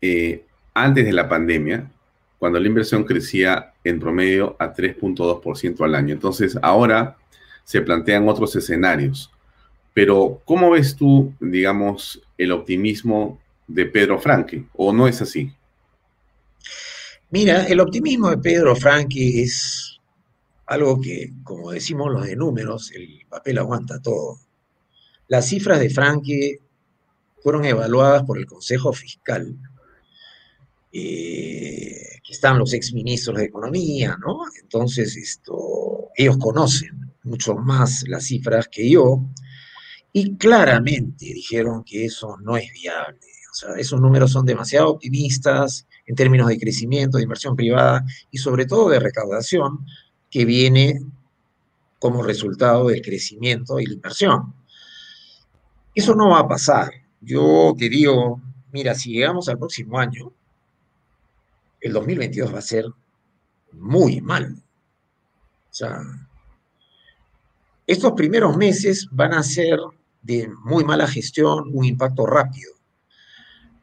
[0.00, 1.90] eh, antes de la pandemia,
[2.38, 6.14] cuando la inversión crecía en promedio a 3.2% al año.
[6.14, 7.16] Entonces, ahora
[7.64, 9.30] se plantean otros escenarios.
[9.92, 14.64] Pero, ¿cómo ves tú, digamos, el optimismo de Pedro Franque?
[14.74, 15.52] ¿O no es así?
[17.30, 19.98] Mira, el optimismo de Pedro Franque es
[20.66, 24.38] algo que, como decimos los de números, el papel aguanta todo.
[25.26, 26.60] Las cifras de Franque
[27.42, 29.56] fueron evaluadas por el Consejo Fiscal,
[30.92, 34.40] eh, están los exministros de Economía, ¿no?
[34.60, 39.22] Entonces, esto, ellos conocen mucho más las cifras que yo,
[40.12, 43.20] y claramente dijeron que eso no es viable.
[43.50, 48.38] O sea, esos números son demasiado optimistas en términos de crecimiento, de inversión privada y
[48.38, 49.84] sobre todo de recaudación
[50.30, 51.00] que viene
[51.98, 54.54] como resultado del crecimiento y la inversión.
[55.94, 56.92] Eso no va a pasar.
[57.20, 58.40] Yo te digo,
[58.72, 60.32] mira, si llegamos al próximo año,
[61.80, 62.84] el 2022 va a ser
[63.72, 64.62] muy mal.
[65.70, 66.00] O sea,
[67.86, 69.78] estos primeros meses van a ser
[70.22, 72.72] de muy mala gestión, un impacto rápido.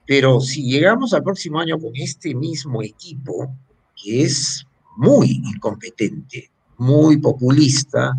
[0.05, 3.55] Pero si llegamos al próximo año con este mismo equipo,
[3.95, 4.65] que es
[4.97, 8.11] muy incompetente, muy populista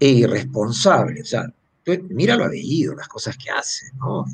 [0.00, 1.46] e irresponsable, o sea,
[2.10, 4.24] mira lo apellido, las cosas que hace, ¿no?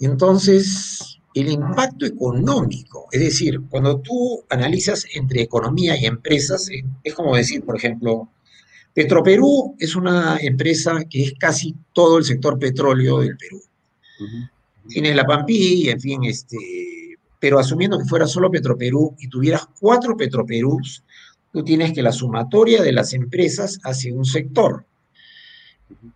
[0.00, 7.14] Entonces, el impacto económico, es decir, cuando tú analizas entre economía y empresas, eh, es
[7.14, 8.28] como decir, por ejemplo,
[8.94, 13.62] Petroperú es una empresa que es casi todo el sector petróleo del Perú.
[14.88, 20.16] Tiene la Pampilla, en fin, este, pero asumiendo que fuera solo Petroperú y tuvieras cuatro
[20.16, 21.04] Petroperús,
[21.52, 24.84] tú tienes que la sumatoria de las empresas hace un sector.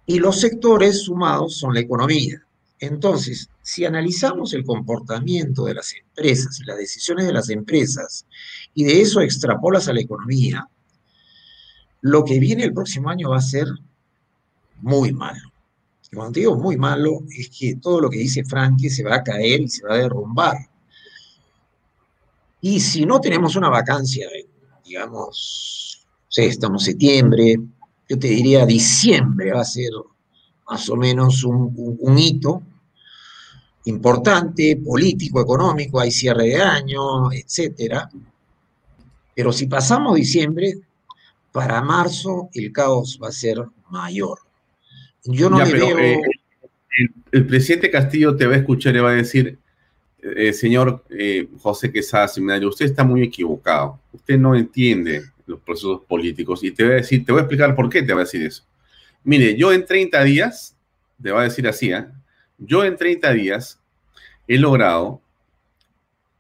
[0.07, 2.43] Y los sectores sumados son la economía.
[2.79, 8.27] Entonces, si analizamos el comportamiento de las empresas y las decisiones de las empresas,
[8.75, 10.69] y de eso extrapolas a la economía,
[12.01, 13.69] lo que viene el próximo año va a ser
[14.81, 15.53] muy malo.
[16.11, 19.23] Y cuando digo muy malo, es que todo lo que dice Frankie se va a
[19.23, 20.57] caer y se va a derrumbar.
[22.61, 24.29] Y si no tenemos una vacancia,
[24.85, 26.05] digamos,
[26.37, 27.57] estamos septiembre,
[28.13, 29.91] yo te diría diciembre va a ser
[30.69, 32.63] más o menos un, hito
[33.87, 38.11] importante, político, económico, hay cierre de año, etcétera.
[39.35, 40.75] Pero si pasamos diciembre,
[41.53, 44.41] para marzo el caos va a ser mayor.
[45.25, 45.99] Yo no le veo...
[45.99, 46.21] Eh,
[47.31, 49.59] el, presidente Castillo te va a escuchar y va a decir,
[50.23, 53.99] eh, señor eh, José Quesada Seminario, usted está muy equivocado.
[54.13, 56.63] Usted no entiende los procesos políticos.
[56.65, 58.43] Y te voy a decir, te voy a explicar por qué te va a decir
[58.43, 58.65] eso.
[59.25, 60.77] Mire, yo en 30 días,
[61.23, 61.93] te va a decir así,
[62.59, 63.81] yo en 30 días
[64.49, 65.21] he logrado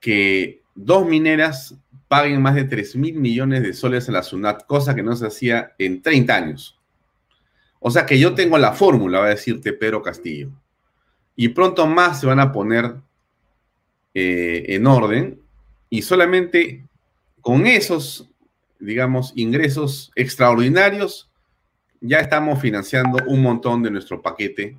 [0.00, 1.76] que dos mineras
[2.08, 5.26] paguen más de 3 mil millones de soles a la SUNAT, cosa que no se
[5.26, 6.78] hacía en 30 años.
[7.78, 10.50] O sea que yo tengo la fórmula, va a decirte Pedro Castillo.
[11.34, 12.96] Y pronto más se van a poner
[14.14, 15.40] eh, en orden
[15.88, 16.84] y solamente
[17.40, 18.30] con esos,
[18.82, 21.30] digamos, ingresos extraordinarios,
[22.00, 24.78] ya estamos financiando un montón de nuestro paquete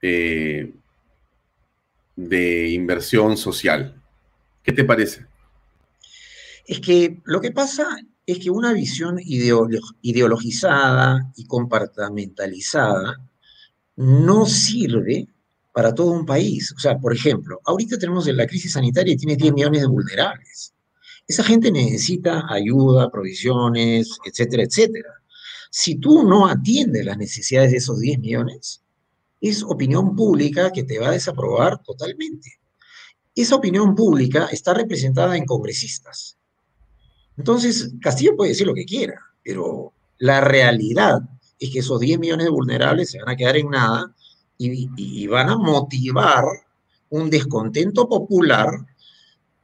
[0.00, 0.72] eh,
[2.16, 4.02] de inversión social.
[4.62, 5.26] ¿Qué te parece?
[6.66, 7.86] Es que lo que pasa
[8.24, 13.16] es que una visión ideologizada y compartamentalizada
[13.96, 15.28] no sirve
[15.72, 16.72] para todo un país.
[16.74, 20.72] O sea, por ejemplo, ahorita tenemos la crisis sanitaria y tiene 10 millones de vulnerables.
[21.28, 25.10] Esa gente necesita ayuda, provisiones, etcétera, etcétera.
[25.70, 28.82] Si tú no atiendes las necesidades de esos 10 millones,
[29.40, 32.52] es opinión pública que te va a desaprobar totalmente.
[33.34, 36.36] Esa opinión pública está representada en congresistas,
[37.36, 41.20] entonces, Castillo puede decir lo que quiera, pero la realidad
[41.58, 44.14] es que esos 10 millones de vulnerables se van a quedar en nada
[44.58, 46.44] y, van a motivar
[47.10, 48.70] un descontento popular.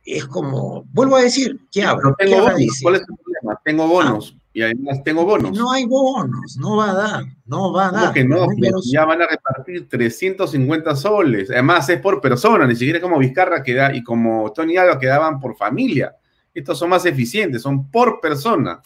[0.05, 2.15] Es como, vuelvo a decir, ¿qué hablo?
[2.19, 2.79] tengo bonos.
[2.83, 3.61] ¿Cuál es el problema?
[3.65, 4.37] Tengo bonos.
[4.53, 5.57] y además tengo bonos.
[5.57, 8.13] No hay bonos, no va a dar, no va a dar.
[8.13, 8.47] que no?
[8.91, 11.51] Ya van a repartir 350 soles.
[11.51, 15.07] Además es por persona, ni siquiera como Vizcarra que da, y como Tony Alba que
[15.07, 16.17] daban por familia.
[16.53, 18.83] Estos son más eficientes, son por persona.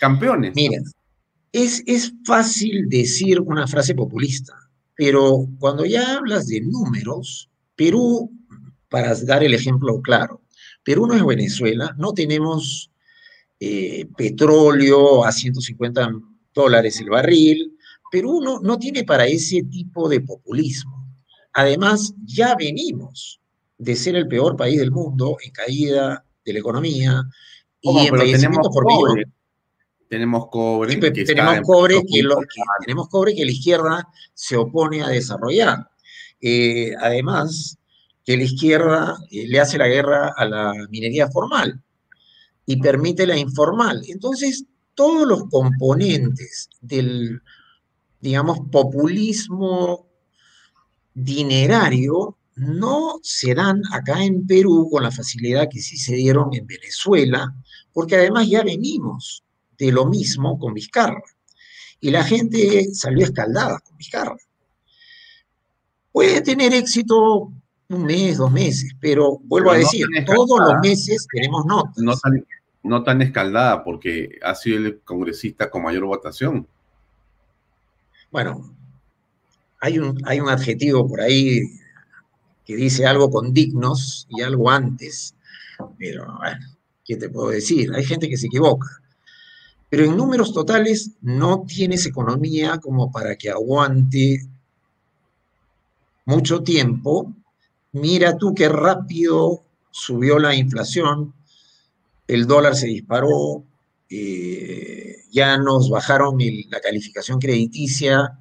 [0.00, 0.54] Campeones.
[0.54, 0.84] Miren,
[1.52, 4.54] es, es fácil decir una frase populista,
[4.94, 8.30] pero cuando ya hablas de números, Perú,
[8.88, 10.42] para dar el ejemplo claro,
[10.82, 12.90] Perú no es Venezuela, no tenemos
[13.60, 16.10] eh, petróleo a 150
[16.54, 17.76] dólares el barril,
[18.10, 21.06] Perú no, no tiene para ese tipo de populismo.
[21.52, 23.40] Además, ya venimos
[23.76, 27.22] de ser el peor país del mundo en caída de la economía
[27.80, 29.24] y en tenemos por cobre.
[30.08, 30.98] Tenemos cobre.
[31.12, 32.22] que tenemos, cobre que,
[32.80, 35.90] tenemos cobre que la izquierda se opone a desarrollar.
[36.40, 37.77] Eh, además,
[38.28, 41.82] que la izquierda eh, le hace la guerra a la minería formal
[42.66, 44.02] y permite la informal.
[44.06, 47.40] Entonces, todos los componentes del,
[48.20, 50.06] digamos, populismo
[51.14, 56.66] dinerario no se dan acá en Perú con la facilidad que sí se dieron en
[56.66, 57.54] Venezuela,
[57.94, 59.42] porque además ya venimos
[59.78, 61.22] de lo mismo con Vizcarra.
[61.98, 64.36] Y la gente salió escaldada con Vizcarra.
[66.12, 67.54] Puede tener éxito
[67.88, 71.96] un mes, dos meses, pero vuelvo a decir, todos los meses tenemos notas.
[71.96, 72.46] No tan,
[72.82, 76.66] no tan escaldada, porque ha sido el congresista con mayor votación.
[78.30, 78.74] Bueno,
[79.80, 81.62] hay un, hay un adjetivo por ahí
[82.64, 85.34] que dice algo con dignos y algo antes,
[85.96, 86.66] pero bueno,
[87.04, 87.90] ¿qué te puedo decir?
[87.94, 88.88] Hay gente que se equivoca.
[89.88, 94.46] Pero en números totales no tienes economía como para que aguante
[96.26, 97.32] mucho tiempo.
[97.92, 101.34] Mira tú qué rápido subió la inflación,
[102.26, 103.64] el dólar se disparó,
[104.10, 106.38] eh, ya nos bajaron
[106.70, 108.38] la calificación crediticia,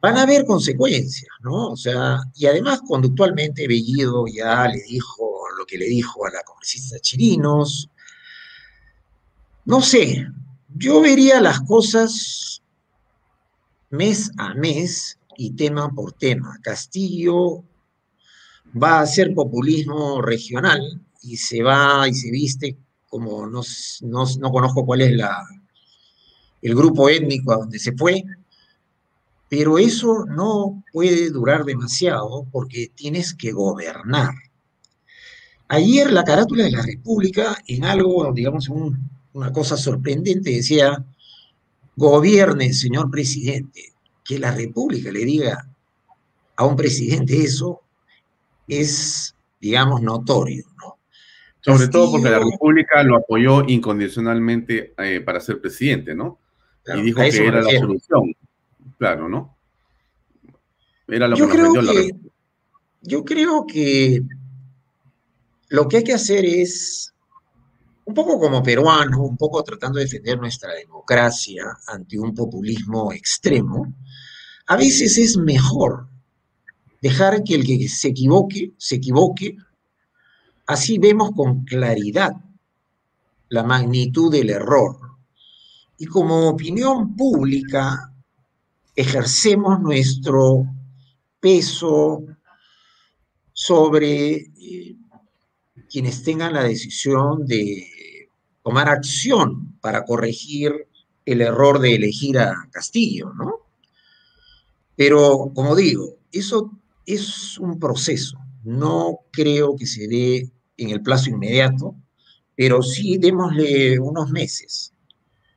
[0.00, 1.68] van a haber consecuencias, ¿no?
[1.68, 6.42] O sea, y además conductualmente Bellido ya le dijo lo que le dijo a la
[6.42, 7.88] congresista Chirinos.
[9.64, 10.26] No sé,
[10.74, 12.62] yo vería las cosas
[13.90, 16.58] mes a mes y tema por tema.
[16.62, 17.64] Castillo
[18.80, 20.80] va a hacer populismo regional
[21.22, 22.76] y se va y se viste
[23.08, 23.62] como no,
[24.02, 25.36] no, conozco cuál es la,
[26.62, 28.22] el grupo étnico a donde se fue,
[29.48, 34.32] pero eso no puede durar demasiado porque tienes que gobernar.
[35.66, 38.68] Ayer la carátula de la República, en algo, digamos,
[39.32, 41.04] una cosa sorprendente, decía,
[41.96, 43.92] gobierne, señor presidente.
[44.24, 45.68] Que la República le diga
[46.56, 47.80] a un presidente eso
[48.70, 50.98] es, digamos, notorio, ¿no?
[51.60, 56.38] Sobre todo porque la República lo apoyó incondicionalmente eh, para ser presidente, ¿no?
[56.86, 58.34] y dijo que era la solución.
[58.98, 59.56] Claro, ¿no?
[61.06, 62.10] Era lo yo que creo que,
[63.02, 64.22] Yo creo que
[65.68, 67.12] lo que hay que hacer es,
[68.04, 73.94] un poco como peruano, un poco tratando de defender nuestra democracia ante un populismo extremo,
[74.66, 76.09] a veces es mejor
[77.00, 79.56] dejar que el que se equivoque, se equivoque,
[80.70, 82.30] Así vemos con claridad
[83.48, 84.96] la magnitud del error.
[85.98, 88.14] Y como opinión pública
[88.94, 90.64] ejercemos nuestro
[91.40, 92.22] peso
[93.52, 94.96] sobre eh,
[95.90, 98.28] quienes tengan la decisión de
[98.62, 100.86] tomar acción para corregir
[101.24, 103.54] el error de elegir a Castillo, ¿no?
[104.94, 108.38] Pero, como digo, eso es un proceso.
[108.62, 111.94] No creo que se dé en el plazo inmediato,
[112.56, 114.92] pero sí démosle unos meses,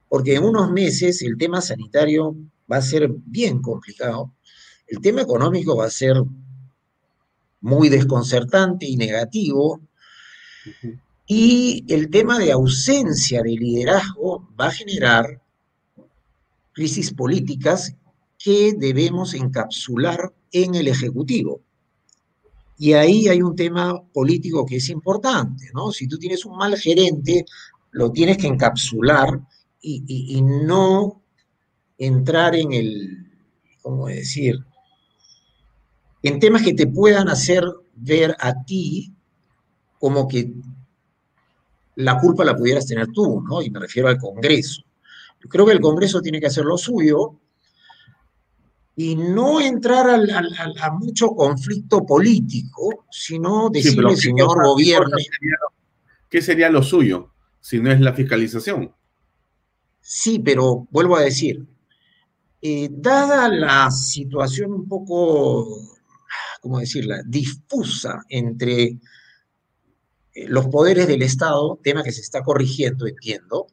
[0.08, 2.36] porque en unos meses el tema sanitario
[2.72, 4.34] va a ser bien complicado,
[4.88, 6.16] el tema económico va a ser
[7.62, 9.82] muy desconcertante y negativo,
[11.28, 15.42] y el tema de ausencia de liderazgo va a generar
[16.74, 17.96] crisis políticas
[18.44, 21.62] que debemos encapsular en el Ejecutivo.
[22.78, 25.92] Y ahí hay un tema político que es importante, ¿no?
[25.92, 27.46] Si tú tienes un mal gerente,
[27.92, 29.40] lo tienes que encapsular
[29.80, 31.22] y, no
[31.98, 33.32] entrar en el,
[33.82, 34.60] ¿cómo decir?
[36.22, 37.64] En temas que te puedan hacer
[37.96, 39.14] ver a ti
[40.00, 40.52] como que
[41.96, 43.62] la culpa la pudieras tener tú, ¿no?
[43.62, 44.82] Y me refiero al Congreso.
[45.42, 47.40] Yo creo que el Congreso tiene que hacer lo suyo,
[48.96, 55.18] y no entrar a mucho conflicto político, sino decirle, señor gobierno.
[56.30, 58.94] ¿Qué sería lo suyo si no es la fiscalización?
[60.00, 61.66] Sí, pero vuelvo a decir,
[62.62, 65.68] eh, dada la situación un poco,
[66.62, 68.84] ¿cómo decirla?, difusa entre
[70.34, 73.68] eh, los poderes del Estado, tema que se está corrigiendo, entiendo,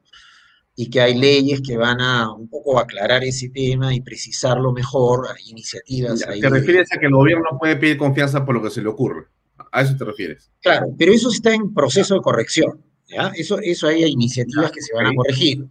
[0.76, 5.26] y que hay leyes que van a un poco aclarar ese tema y precisarlo mejor,
[5.28, 6.20] hay iniciativas.
[6.20, 9.26] ¿Te refieres a que el gobierno puede pedir confianza por lo que se le ocurre?
[9.72, 10.50] ¿A eso te refieres?
[10.60, 12.82] Claro, pero eso está en proceso de corrección.
[13.08, 13.30] ¿ya?
[13.34, 15.66] Eso, eso hay iniciativas que se van a corregir.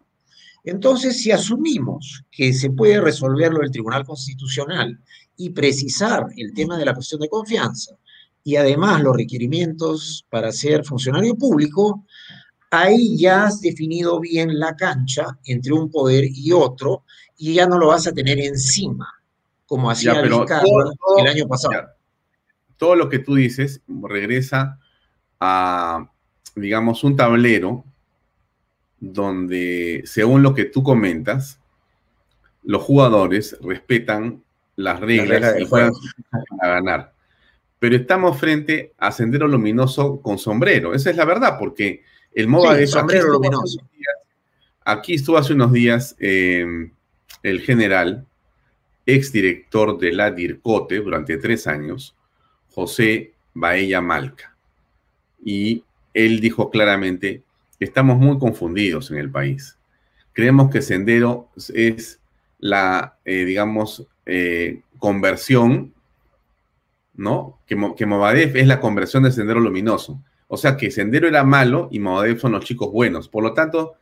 [0.64, 5.00] Entonces, si asumimos que se puede resolverlo el Tribunal Constitucional
[5.38, 7.96] y precisar el tema de la cuestión de confianza
[8.44, 12.06] y además los requerimientos para ser funcionario público,
[12.72, 17.04] ahí ya has definido bien la cancha entre un poder y otro
[17.38, 19.08] y ya no lo vas a tener encima,
[19.66, 21.90] como hacía el año pasado.
[22.78, 24.80] todo lo que tú dices regresa
[25.40, 26.10] a,
[26.56, 27.86] digamos, un tablero
[29.00, 31.60] donde, según lo que tú comentas,
[32.64, 34.44] los jugadores respetan
[34.76, 35.94] las reglas y juegan
[36.62, 37.14] a ganar.
[37.80, 40.94] Pero estamos frente a Sendero Luminoso con sombrero.
[40.94, 42.04] Esa es la verdad, porque
[42.34, 43.80] el MOBA de sombrero aquí luminoso.
[44.86, 46.92] aquí estuvo hace unos días em,
[47.44, 48.26] el general,
[49.06, 52.16] exdirector de la DIRCOTE durante tres años,
[52.72, 54.56] José Baella Malca.
[55.44, 57.44] Y él dijo claramente,
[57.80, 59.78] estamos muy confundidos en el país.
[60.34, 62.20] Creemos que Sendero es
[62.60, 65.94] la, eh, digamos, eh, conversión,
[67.16, 67.60] ¿no?
[67.66, 70.22] Que, que Movadef es la conversión de Sendero Luminoso.
[70.52, 73.30] O sea que Sendero era malo y Movadef son los chicos buenos.
[73.30, 73.94] Por lo tanto,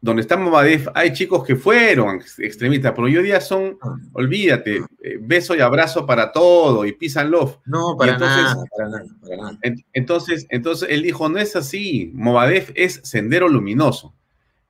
[0.00, 3.96] donde está Movadef hay chicos que fueron extremistas, pero hoy día son, ah.
[4.12, 7.56] olvídate, eh, beso y abrazo para todo y pisan love.
[7.66, 9.58] No, para, nada, para nada, para nada.
[9.92, 14.12] entonces, entonces él dijo, no es así, Movadef es Sendero Luminoso.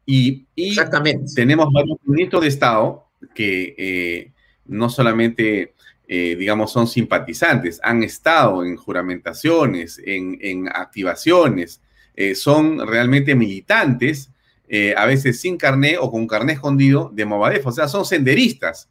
[0.04, 1.32] Y, Exactamente.
[1.34, 4.32] tenemos varios ministros de Estado que eh,
[4.66, 5.72] no solamente
[6.14, 11.80] eh, digamos, son simpatizantes, han estado en juramentaciones, en, activaciones,
[12.14, 14.30] eh, son realmente militantes,
[14.68, 18.90] eh, a veces sin carné o con carné escondido de Movadef, o sea, son senderistas.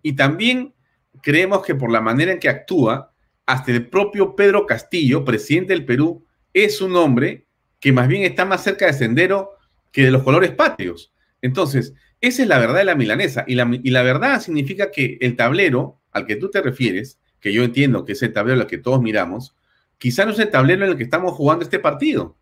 [0.00, 0.72] Y también
[1.20, 3.12] creemos que por la manera en que actúa,
[3.44, 7.44] hasta el propio Pedro Castillo, presidente del Perú, es un hombre
[7.80, 9.50] que más bien está más cerca de Sendero
[9.90, 11.12] que de los colores patrios.
[11.42, 11.92] Entonces,
[12.22, 13.44] esa es la verdad de la milanesa.
[13.46, 17.52] Y la, y la verdad significa que el tablero al que tú te refieres, que
[17.52, 19.56] yo entiendo que es el tablero al que todos miramos,
[19.98, 22.36] quizá no es el tablero en el que estamos jugando este partido.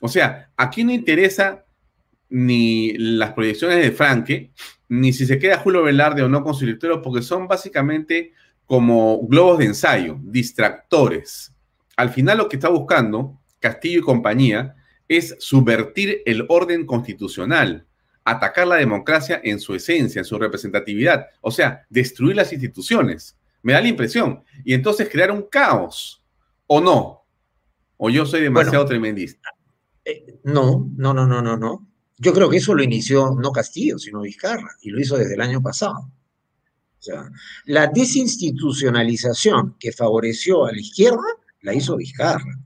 [0.00, 1.64] O sea, aquí no interesa
[2.28, 4.52] ni las proyecciones de Franque,
[4.88, 8.32] ni si se queda Julio Velarde o no con su directorio, porque son básicamente
[8.66, 11.52] como globos de ensayo, distractores.
[11.96, 14.74] Al final lo que está buscando Castillo y compañía
[15.08, 17.86] es subvertir el orden constitucional,
[18.24, 23.36] atacar la democracia en su esencia, en su representatividad, o sea, destruir las instituciones.
[23.62, 24.42] Me da la impresión.
[24.64, 26.22] Y entonces crear un caos,
[26.66, 27.24] ¿o no?
[27.96, 29.50] ¿O yo soy demasiado tremendista?
[30.04, 31.86] Eh, no, no, no, no, no, no.
[32.18, 35.40] Yo creo que eso lo inició no Castillo, sino Vizcarra, y lo hizo desde el
[35.40, 36.10] año pasado.
[36.98, 37.28] O sea,
[37.64, 41.24] la desinstitucionalización que favoreció a la izquierda
[41.62, 42.58] la hizo Vizcarra.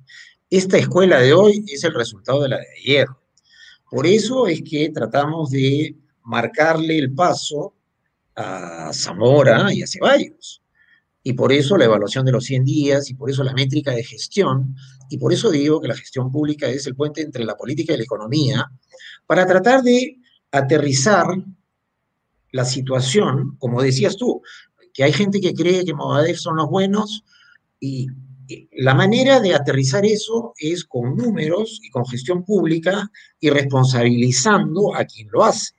[0.50, 3.06] Esta escuela de hoy es el resultado de la de ayer.
[3.90, 7.74] Por eso es que tratamos de marcarle el paso
[8.34, 10.62] a Zamora y a Ceballos.
[11.22, 14.04] Y por eso la evaluación de los 100 días, y por eso la métrica de
[14.04, 14.76] gestión,
[15.10, 17.96] y por eso digo que la gestión pública es el puente entre la política y
[17.96, 18.70] la economía,
[19.26, 20.18] para tratar de
[20.52, 21.26] aterrizar
[22.52, 24.40] la situación, como decías tú,
[24.94, 27.24] que hay gente que cree que Movadef son los buenos
[27.80, 28.06] y
[28.72, 35.04] la manera de aterrizar eso es con números y con gestión pública y responsabilizando a
[35.04, 35.74] quien lo hace.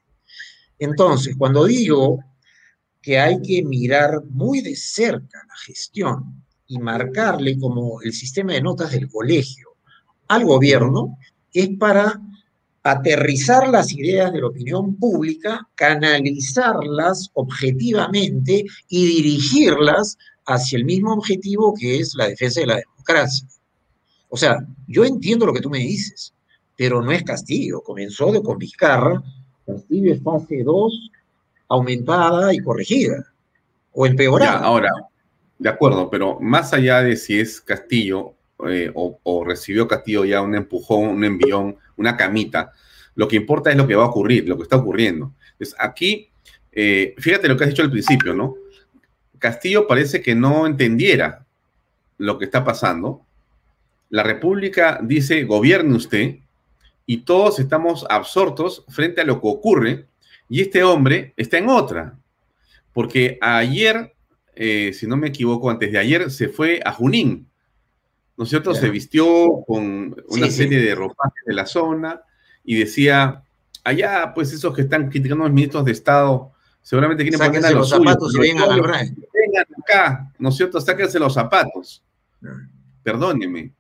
[0.80, 2.20] Entonces, cuando digo
[3.02, 8.62] que hay que mirar muy de cerca la gestión y marcarle como el sistema de
[8.62, 9.70] notas del colegio
[10.28, 11.18] al gobierno,
[11.54, 12.22] es para
[12.84, 20.18] aterrizar las ideas de la opinión pública, canalizarlas objetivamente y dirigirlas
[20.48, 23.48] hacia el mismo objetivo que es la defensa de la democracia.
[24.30, 26.34] O sea, yo entiendo lo que tú me dices,
[26.76, 27.82] pero no es Castillo.
[27.82, 29.22] Comenzó de con Vizcarra,
[29.66, 31.12] Castillo es fase 2,
[31.70, 33.26] aumentada y corregida,
[33.92, 34.60] o empeorada.
[34.60, 34.92] ahora,
[35.60, 38.34] de acuerdo, pero más allá de si es Castillo
[38.68, 42.72] eh, o, recibió Castillo ya un empujón, un envión, una camita,
[43.16, 45.34] lo que importa es lo que va a ocurrir, lo que está ocurriendo.
[45.54, 46.30] Entonces, aquí,
[46.72, 48.56] eh, fíjate lo que has dicho al principio, ¿no?
[49.40, 51.46] Castillo parece que no entendiera
[52.18, 53.26] lo que está pasando.
[54.10, 56.38] La República dice, gobierne usted,
[57.06, 60.06] y todos estamos absortos frente a lo que ocurre,
[60.50, 62.18] y este hombre está en otra,
[62.94, 64.14] porque ayer,
[64.56, 67.48] eh, si no me equivoco, antes de ayer, se fue a Junín,
[68.38, 68.74] ¿no es cierto?
[68.74, 69.26] Se vistió
[69.66, 72.22] con una serie de ropajes de la zona
[72.64, 73.44] y decía,
[73.84, 76.52] allá, pues esos que están criticando a los ministros de Estado,
[76.88, 80.80] seguramente quieren poner a los, zapatos y vengan al Vengan acá, ¿no es cierto?
[80.80, 82.02] Sáquense los zapatos.
[83.04, 83.74] Perdóneme.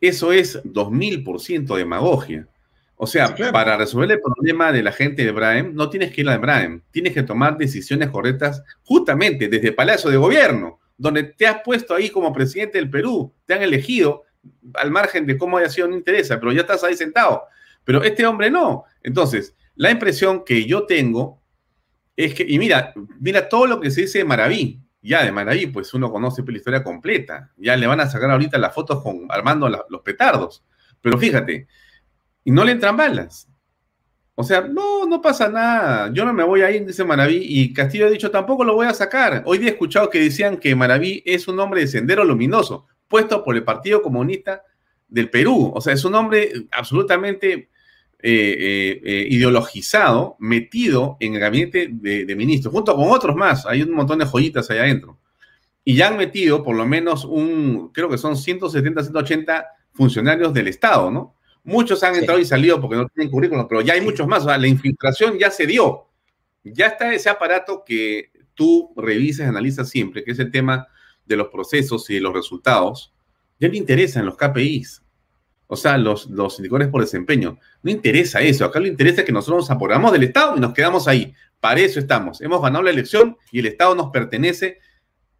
[0.00, 2.46] Eso es 2000% demagogia.
[2.94, 6.28] O sea, para resolver el problema de la gente de Braem, no tienes que ir
[6.28, 11.44] a Braem, tienes que tomar decisiones correctas justamente desde el Palacio de Gobierno, donde te
[11.44, 14.22] has puesto ahí como presidente del Perú, te han elegido,
[14.74, 17.42] al margen de cómo haya sido, no interesa, pero ya estás ahí sentado.
[17.82, 18.84] Pero este hombre no.
[19.02, 21.40] Entonces, la impresión que yo tengo
[22.18, 24.80] es que, y mira, mira todo lo que se dice de Maraví.
[25.00, 27.52] Ya de Maraví, pues uno conoce la historia completa.
[27.56, 30.64] Ya le van a sacar ahorita las fotos con armando los petardos.
[31.00, 31.68] Pero fíjate,
[32.42, 33.48] y no le entran balas.
[34.34, 36.10] O sea, no, no pasa nada.
[36.12, 38.88] Yo no me voy a ir, dice Maraví, y Castillo ha dicho, tampoco lo voy
[38.88, 39.44] a sacar.
[39.46, 43.44] Hoy día he escuchado que decían que Maraví es un hombre de sendero luminoso, puesto
[43.44, 44.64] por el Partido Comunista
[45.06, 45.70] del Perú.
[45.72, 47.68] O sea, es un hombre absolutamente
[48.20, 53.64] eh, eh, eh, ideologizado, metido en el gabinete de, de, ministros, junto con otros más.
[53.64, 55.18] Hay un montón de joyitas ahí adentro.
[55.84, 60.66] Y ya han metido por lo menos un, creo que son 170, 180 funcionarios del
[60.66, 61.36] Estado, ¿no?
[61.62, 64.42] Muchos han entrado y salido porque no tienen currículum, pero ya hay muchos más.
[64.42, 66.08] O sea, la infiltración ya se dio.
[66.64, 70.88] Ya está ese aparato que tú revisas y analizas siempre, que es el tema
[71.24, 73.14] de los procesos y de los resultados.
[73.60, 75.02] Ya le interesan los KPIs.
[75.70, 77.58] O sea, los, los indicadores por desempeño.
[77.82, 78.64] No interesa eso.
[78.64, 81.34] Acá lo interesa que nosotros nos apoderamos del Estado y nos quedamos ahí.
[81.60, 82.40] Para eso estamos.
[82.40, 84.78] Hemos ganado la elección y el Estado nos pertenece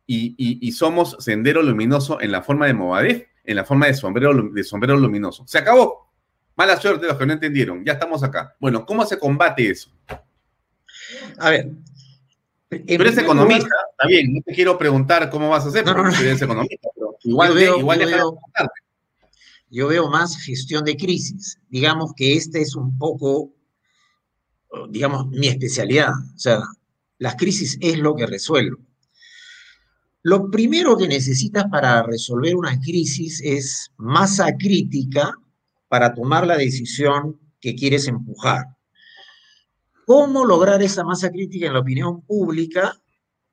[0.07, 4.33] y, y, somos sendero luminoso en la forma de Movadef, en la forma de sombrero,
[4.51, 5.47] de sombrero luminoso.
[5.47, 6.11] Se acabó.
[6.57, 7.85] Mala suerte los que no entendieron.
[7.85, 8.57] Ya estamos acá.
[8.59, 9.91] Bueno, ¿cómo se combate eso?
[11.39, 11.71] A ver.
[12.69, 14.35] Tú eres economista, está bien.
[14.35, 17.55] No te quiero preguntar cómo vas a hacer, porque tú eres economista, pero igual, yo
[17.55, 18.39] veo, igual yo,
[19.71, 21.59] yo veo más gestión de crisis.
[21.69, 23.55] Digamos que este es un poco,
[24.91, 26.13] digamos, mi especialidad.
[26.35, 26.61] O sea,
[27.19, 28.79] las crisis es lo que resuelvo.
[30.23, 35.33] Lo primero que necesitas para resolver una crisis es masa crítica
[35.89, 38.67] para tomar la decisión que quieres empujar.
[40.07, 43.01] ¿Cómo lograr esa masa crítica en la opinión pública?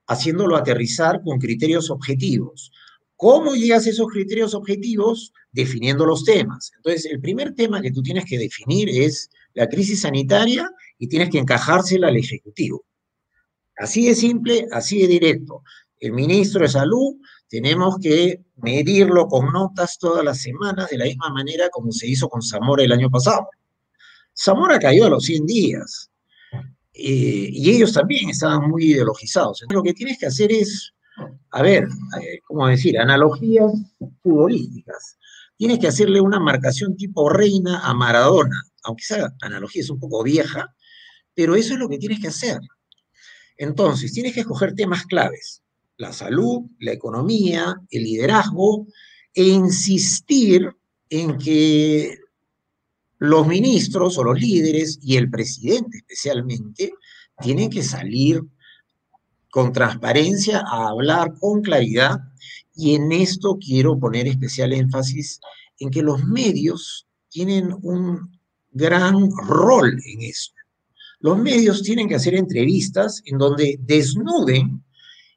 [0.07, 2.71] Haciéndolo aterrizar con criterios objetivos.
[3.15, 5.33] ¿Cómo llegas a esos criterios objetivos?
[5.55, 6.71] Definiendo los temas.
[6.75, 11.29] Entonces, el primer tema que tú tienes que definir es la crisis sanitaria y tienes
[11.29, 12.83] que encajársela al Ejecutivo.
[13.77, 15.63] Así de simple, así de directo.
[15.99, 17.15] El ministro de Salud
[17.47, 22.27] tenemos que medirlo con notas todas las semanas de la misma manera como se hizo
[22.27, 23.47] con Zamora el año pasado.
[24.37, 26.11] Zamora cayó a los 100 días
[26.93, 29.63] eh, y ellos también estaban muy ideologizados.
[29.69, 30.93] Lo que tienes que hacer es,
[31.51, 31.83] a ver,
[32.21, 32.97] eh, ¿cómo decir?
[32.99, 33.71] Analogías
[34.21, 35.17] futbolísticas.
[35.57, 40.23] Tienes que hacerle una marcación tipo reina a Maradona, aunque esa analogía es un poco
[40.23, 40.75] vieja,
[41.33, 42.59] pero eso es lo que tienes que hacer.
[43.57, 45.61] Entonces, tienes que escoger temas claves
[45.97, 48.87] la salud, la economía, el liderazgo,
[49.33, 50.69] e insistir
[51.09, 52.17] en que
[53.17, 56.93] los ministros o los líderes y el presidente especialmente
[57.41, 58.41] tienen que salir
[59.49, 62.19] con transparencia a hablar con claridad
[62.75, 65.39] y en esto quiero poner especial énfasis
[65.79, 68.39] en que los medios tienen un
[68.71, 70.51] gran rol en eso.
[71.19, 74.83] Los medios tienen que hacer entrevistas en donde desnuden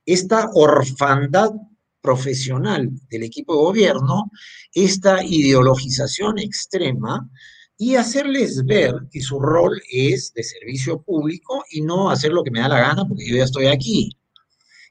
[0.05, 1.53] esta orfandad
[2.01, 4.31] profesional del equipo de gobierno,
[4.73, 7.29] esta ideologización extrema
[7.77, 12.51] y hacerles ver que su rol es de servicio público y no hacer lo que
[12.51, 14.18] me da la gana porque yo ya estoy aquí.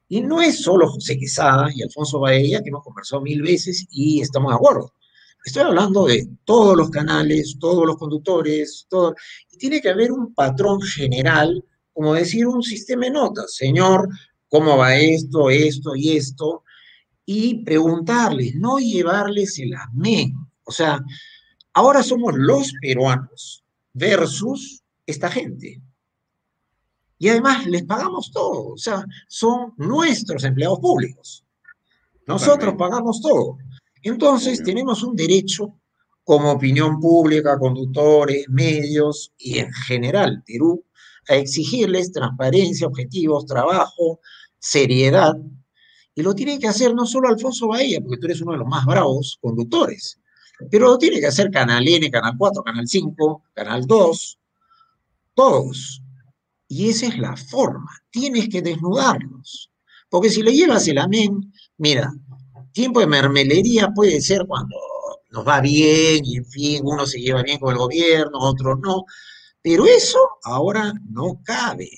[0.10, 4.22] Y no es solo José Quesada y Alfonso Baella, que hemos conversado mil veces y
[4.22, 4.94] estamos de acuerdo.
[5.46, 9.16] Estoy hablando de todos los canales, todos los conductores, todo.
[9.52, 13.56] Y tiene que haber un patrón general, como decir un sistema de notas.
[13.56, 14.10] Señor,
[14.50, 16.64] cómo va esto, esto y esto,
[17.26, 20.34] y preguntarles, no llevarles el amén.
[20.64, 21.02] O sea,
[21.74, 25.82] ahora somos los peruanos versus esta gente.
[27.20, 31.44] Y además les pagamos todo, o sea, son nuestros empleados públicos.
[32.28, 33.58] Nosotros pagamos todo.
[34.04, 35.74] Entonces tenemos un derecho
[36.24, 40.84] como opinión pública, conductores, medios y en general Perú
[41.30, 44.20] a exigirles transparencia, objetivos, trabajo,
[44.60, 45.36] seriedad.
[46.14, 48.68] Y lo tiene que hacer no solo Alfonso Bahía, porque tú eres uno de los
[48.68, 50.20] más bravos conductores,
[50.72, 54.40] pero lo tiene que hacer Canal N, Canal 4, Canal 5, Canal 2,
[55.34, 56.02] todos.
[56.68, 59.72] Y esa es la forma, tienes que desnudarlos.
[60.10, 62.14] Porque si le llevas el amén, mira,
[62.72, 64.76] tiempo de mermelería puede ser cuando
[65.32, 69.04] nos va bien y en fin, uno se lleva bien con el gobierno, otro no,
[69.62, 71.90] Pero eso ahora no cabe.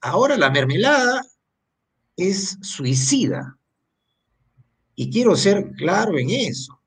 [0.00, 1.22] Ahora la mermelada
[2.16, 3.56] es suicida.
[4.94, 6.78] Y quiero ser claro en eso.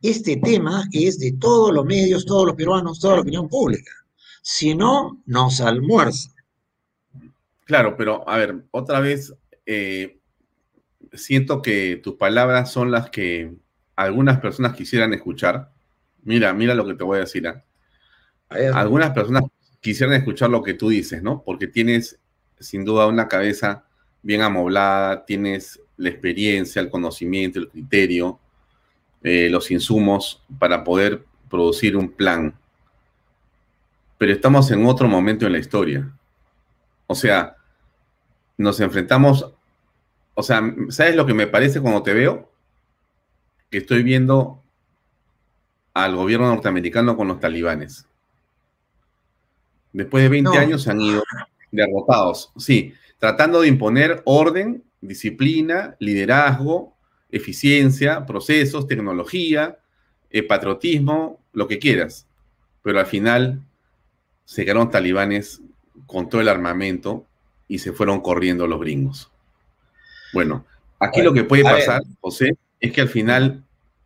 [0.00, 3.92] Este tema es de todos los medios, todos los peruanos, toda la opinión pública.
[4.50, 6.30] Si no, nos almuerza.
[7.66, 9.34] Claro, pero a ver, otra vez,
[9.66, 10.20] eh,
[11.12, 13.52] siento que tus palabras son las que
[13.94, 15.70] algunas personas quisieran escuchar.
[16.22, 17.46] Mira, mira lo que te voy a decir.
[17.46, 17.62] ¿ah?
[18.72, 19.42] Algunas personas
[19.82, 21.42] quisieran escuchar lo que tú dices, ¿no?
[21.44, 22.18] Porque tienes
[22.58, 23.84] sin duda una cabeza
[24.22, 28.40] bien amoblada, tienes la experiencia, el conocimiento, el criterio,
[29.22, 32.58] eh, los insumos para poder producir un plan.
[34.18, 36.12] Pero estamos en otro momento en la historia.
[37.06, 37.56] O sea,
[38.56, 39.52] nos enfrentamos,
[40.34, 42.50] o sea, ¿sabes lo que me parece cuando te veo?
[43.70, 44.62] Que estoy viendo
[45.94, 48.06] al gobierno norteamericano con los talibanes.
[49.92, 51.22] Después de 20 años se han ido
[51.70, 52.52] derrotados.
[52.56, 56.94] Sí, tratando de imponer orden, disciplina, liderazgo,
[57.30, 59.78] eficiencia, procesos, tecnología,
[60.30, 62.26] eh, patriotismo, lo que quieras.
[62.82, 63.62] Pero al final
[64.48, 65.60] se quedaron talibanes
[66.06, 67.26] con todo el armamento
[67.68, 69.30] y se fueron corriendo los gringos.
[70.32, 70.64] Bueno,
[70.98, 73.62] aquí lo que puede pasar, José, es que al final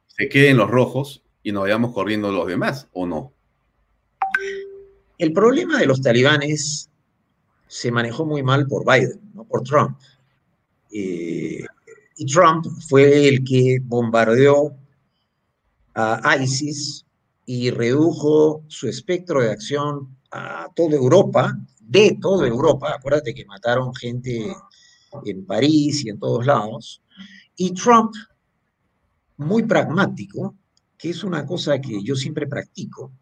[0.09, 3.33] se queden los rojos y nos vayamos corriendo los demás, ¿o no?
[5.17, 6.91] El problema de los talibanes
[7.69, 9.97] se manejó muy mal por Biden, no por Trump.
[10.93, 11.65] Eh,
[12.17, 14.75] y Trump fue el que bombardeó
[15.95, 17.07] a ISIS
[17.47, 22.95] y redujo su espectro de acción a toda Europa, de toda Europa.
[22.95, 24.55] Acuérdate que mataron gente
[25.25, 27.03] en París y en todos lados.
[27.57, 28.15] Y Trump,
[29.37, 30.57] muy pragmático,
[30.97, 33.13] que es una cosa que yo siempre practico,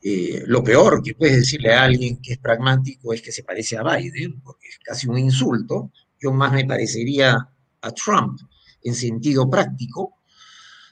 [0.00, 3.76] eh, lo peor que puedes decirle a alguien que es pragmático es que se parece
[3.76, 5.92] a Biden, porque es casi un insulto.
[6.18, 7.36] Yo más me parecería
[7.80, 8.40] a Trump
[8.82, 10.16] en sentido práctico.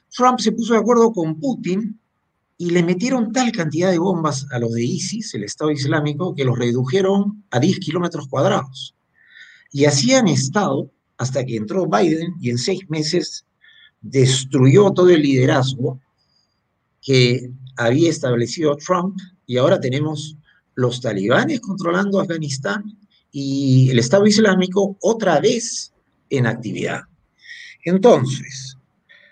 [0.09, 2.00] Trump se puso de acuerdo con Putin
[2.61, 6.45] y le metieron tal cantidad de bombas a los de ISIS, el Estado Islámico, que
[6.45, 8.93] los redujeron a 10 kilómetros cuadrados.
[9.71, 13.47] Y así han estado hasta que entró Biden y en seis meses
[13.99, 15.99] destruyó todo el liderazgo
[17.01, 20.37] que había establecido Trump y ahora tenemos
[20.75, 22.95] los talibanes controlando Afganistán
[23.31, 25.93] y el Estado Islámico otra vez
[26.29, 27.01] en actividad.
[27.83, 28.77] Entonces,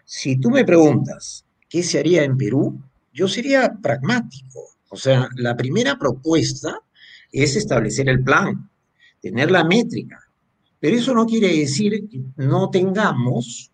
[0.03, 2.88] si tú me preguntas qué se haría en Perú,
[3.19, 4.61] yo sería pragmático.
[4.89, 6.79] O sea, la primera propuesta
[7.33, 8.69] es establecer el plan,
[9.21, 10.17] tener la métrica.
[10.79, 13.71] Pero eso no quiere decir que no tengamos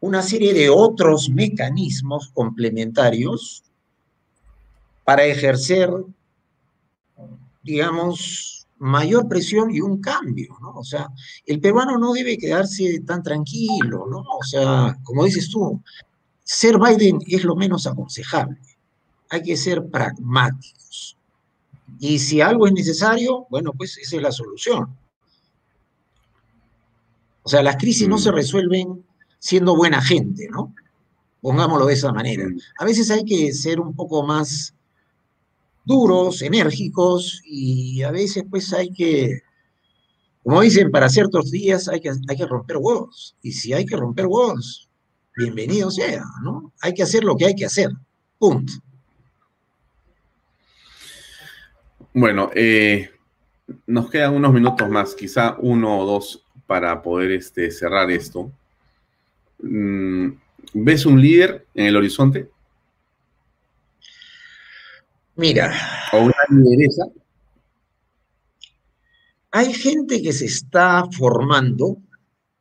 [0.00, 3.64] una serie de otros mecanismos complementarios
[5.02, 5.88] para ejercer,
[7.62, 10.74] digamos, mayor presión y un cambio, ¿no?
[10.74, 11.08] O sea,
[11.46, 14.18] el peruano no debe quedarse tan tranquilo, ¿no?
[14.18, 15.82] O sea, como dices tú,
[16.42, 18.73] ser Biden es lo menos aconsejable.
[19.34, 21.18] Hay que ser pragmáticos.
[21.98, 24.96] Y si algo es necesario, bueno, pues esa es la solución.
[27.42, 28.34] O sea, las crisis no se mm.
[28.34, 29.04] resuelven
[29.40, 30.72] siendo buena gente, ¿no?
[31.40, 32.46] Pongámoslo de esa manera.
[32.46, 32.58] Mm.
[32.78, 34.72] A veces hay que ser un poco más
[35.84, 39.40] duros, enérgicos, y a veces pues hay que,
[40.44, 43.36] como dicen, para ciertos días hay que, hay que romper huevos.
[43.42, 44.88] Y si hay que romper huevos,
[45.36, 46.72] bienvenido sea, ¿no?
[46.82, 47.90] Hay que hacer lo que hay que hacer.
[48.38, 48.74] Punto.
[52.16, 53.10] Bueno, eh,
[53.88, 58.52] nos quedan unos minutos más, quizá uno o dos para poder este, cerrar esto.
[59.58, 60.28] Mm,
[60.74, 62.48] ¿Ves un líder en el horizonte?
[65.34, 65.74] Mira.
[69.50, 71.96] Hay gente que se está formando.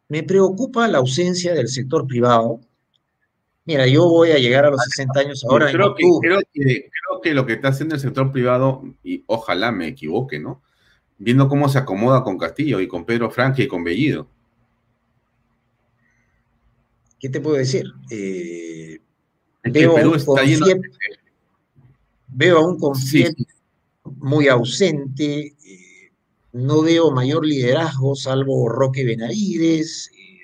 [0.09, 2.59] Me preocupa la ausencia del sector privado.
[3.65, 5.71] Mira, yo voy a llegar a los 60 años ahora.
[5.71, 6.89] Creo, que, creo, que,
[7.31, 10.61] lo que está haciendo el sector privado, y ojalá me equivoque, ¿no?
[11.17, 14.27] Viendo cómo se acomoda con Castillo y con Pedro Franque y con Bellido.
[17.19, 17.85] ¿Qué te puedo decir?
[18.09, 18.99] Eh,
[19.61, 20.81] Perú está lleno de
[22.27, 23.45] Veo a un conflicto
[24.03, 26.11] muy ausente, eh,
[26.51, 30.11] no veo mayor liderazgo salvo Roque Benavides.
[30.13, 30.39] Eh,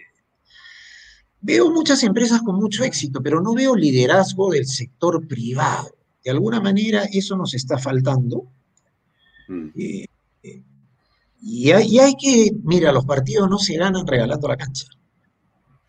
[1.41, 5.98] veo muchas empresas con mucho éxito, pero no veo liderazgo del sector privado.
[6.23, 8.43] De alguna manera eso nos está faltando.
[9.47, 9.67] Mm.
[9.77, 10.05] Eh,
[11.41, 14.87] y, hay, que, mira, los partidos no se ganan regalando la cancha.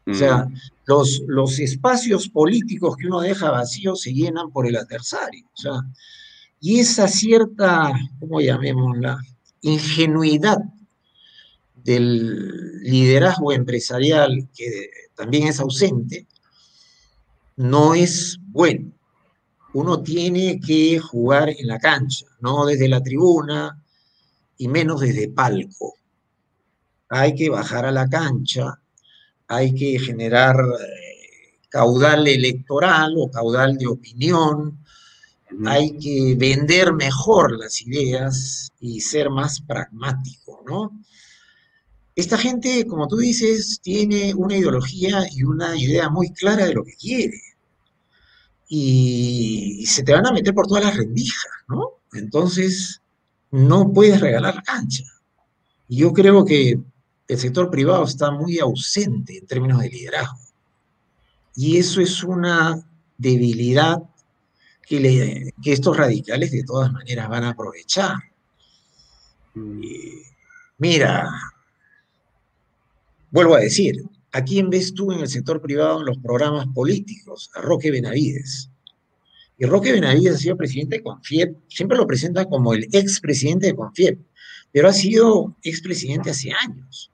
[0.06, 0.54] O sea, mm.
[0.86, 5.46] los, los espacios políticos que uno deja vacíos se llenan por el adversario.
[5.52, 5.72] O sea,
[6.60, 9.18] Y esa cierta, ¿cómo llamémosla?
[9.62, 10.58] Ingenuidad
[11.84, 16.26] del liderazgo empresarial que también es ausente,
[17.56, 18.92] no es bueno.
[19.72, 23.80] Uno tiene que jugar en la cancha, no desde la tribuna
[24.58, 25.94] y menos desde palco.
[27.08, 28.80] Hay que bajar a la cancha,
[29.46, 34.78] hay que generar eh, caudal electoral o caudal de opinión,
[35.66, 41.00] hay que vender mejor las ideas y ser más pragmático, ¿no?
[42.14, 46.84] Esta gente, como tú dices, tiene una ideología y una idea muy clara de lo
[46.84, 47.40] que quiere.
[48.72, 51.98] Y, se te van a meter por todas las rendijas, ¿no?
[52.12, 53.02] Entonces,
[53.50, 55.02] no puedes regalar la cancha.
[55.88, 56.78] Yo creo que
[57.26, 60.38] el sector privado está muy ausente en términos de liderazgo.
[61.56, 62.80] Y eso es una
[63.18, 64.02] debilidad
[64.86, 68.16] que, estos radicales de todas maneras van a aprovechar.
[70.78, 71.28] Mira,
[73.30, 77.50] vuelvo a decir, ¿a quién ves tú en el sector privado en los programas políticos?
[77.54, 78.70] A Roque Benavides.
[79.58, 83.76] Y Roque Benavides ha sido presidente de Confiep, siempre lo presenta como el expresidente de
[83.76, 84.18] Confiep,
[84.72, 87.10] pero ha sido expresidente hace años.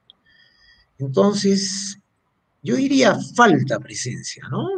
[0.99, 1.99] Entonces,
[2.63, 4.69] yo diría falta presencia, ¿no?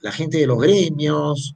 [0.00, 1.54] La gente de los gremios,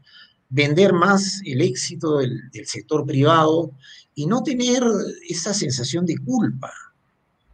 [0.51, 3.73] vender más el éxito del, sector privado
[4.15, 4.83] y no tener
[5.29, 6.73] esa sensación de culpa.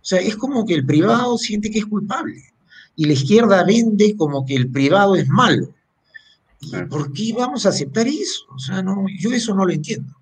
[0.03, 2.50] O sea, es como que el privado siente que es culpable
[3.01, 5.73] y la izquierda vende como que el privado es malo.
[6.91, 8.45] por qué vamos a aceptar eso?
[8.55, 10.15] O sea, no, yo eso no lo entiendo.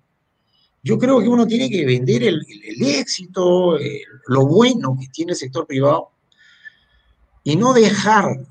[0.81, 2.41] Yo creo que uno tiene que vender el,
[2.79, 3.77] éxito,
[4.27, 6.11] lo bueno que tiene el sector privado
[7.43, 8.47] y no dejar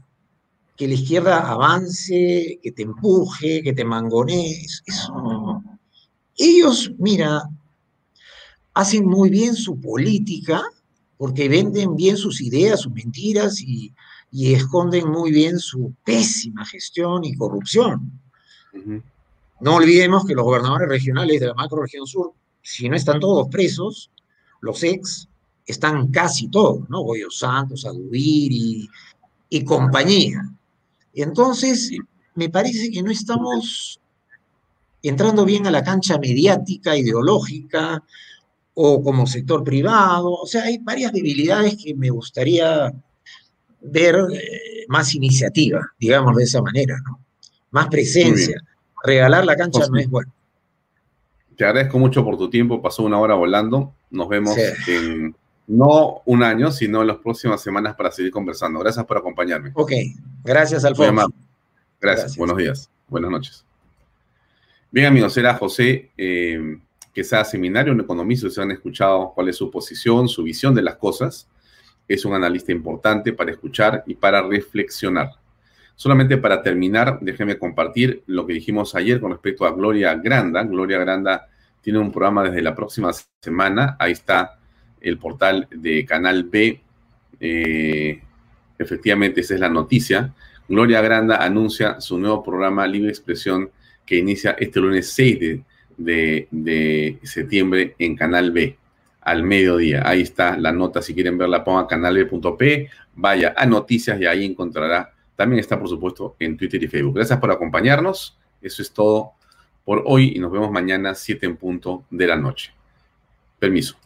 [0.76, 4.82] que la izquierda avance, que te empuje, que te mangonees.
[4.84, 5.62] Eso.
[6.36, 7.44] Ellos, mira,
[8.74, 10.62] hacen muy bien su política
[11.16, 13.94] porque venden bien sus ideas, sus mentiras y,
[14.32, 18.20] esconden muy bien su pésima gestión y corrupción.
[19.60, 24.10] No olvidemos que los gobernadores regionales de la macroregión sur, si no están todos presos,
[24.60, 25.28] los ex
[25.66, 27.02] están casi todos, ¿no?
[27.02, 28.88] Goyo Santos, Adubiri
[29.48, 30.50] y compañía.
[31.14, 31.90] Entonces,
[32.34, 34.00] me parece que no estamos
[35.02, 38.02] entrando bien a la cancha mediática, ideológica,
[38.80, 40.30] o como sector privado.
[40.30, 42.92] O sea, hay varias debilidades que me gustaría
[43.80, 47.20] ver eh, más iniciativa, digamos de esa manera, ¿no?
[47.70, 48.60] Más presencia.
[49.04, 50.32] Regalar la cancha no es bueno.
[51.56, 53.92] Te agradezco mucho por tu tiempo, pasó una hora volando.
[54.10, 54.56] Nos vemos
[54.86, 55.34] en
[55.66, 58.80] no un año, sino en las próximas semanas para seguir conversando.
[58.80, 59.70] Gracias por acompañarme.
[59.74, 59.92] Ok,
[60.44, 61.12] gracias Alfonso.
[61.12, 61.34] Gracias.
[62.00, 63.64] Gracias, buenos días, buenas noches.
[64.90, 66.78] Bien amigos, era José eh,
[67.24, 70.96] sea seminario, un economista, se han escuchado cuál es su posición, su visión de las
[70.96, 71.48] cosas.
[72.08, 75.30] Es un analista importante para escuchar y para reflexionar.
[75.94, 80.62] Solamente para terminar, déjeme compartir lo que dijimos ayer con respecto a Gloria Granda.
[80.62, 81.48] Gloria Granda
[81.82, 83.96] tiene un programa desde la próxima semana.
[83.98, 84.58] Ahí está
[85.00, 86.80] el portal de Canal B.
[87.40, 88.22] Eh,
[88.78, 90.32] efectivamente, esa es la noticia.
[90.68, 93.70] Gloria Granda anuncia su nuevo programa Libre Expresión
[94.06, 95.60] que inicia este lunes 6
[95.96, 98.76] de, septiembre en Canal B
[99.30, 100.02] al mediodía.
[100.04, 101.02] Ahí está la nota.
[101.02, 105.12] Si quieren verla, ponga canalb.p, vaya a noticias y ahí encontrará.
[105.36, 107.14] También está, por supuesto, en Twitter y Facebook.
[107.16, 108.38] Gracias por acompañarnos.
[108.60, 109.32] Eso es todo
[109.84, 112.72] por hoy y nos vemos mañana 7 en punto de la noche.
[113.58, 113.96] Permiso.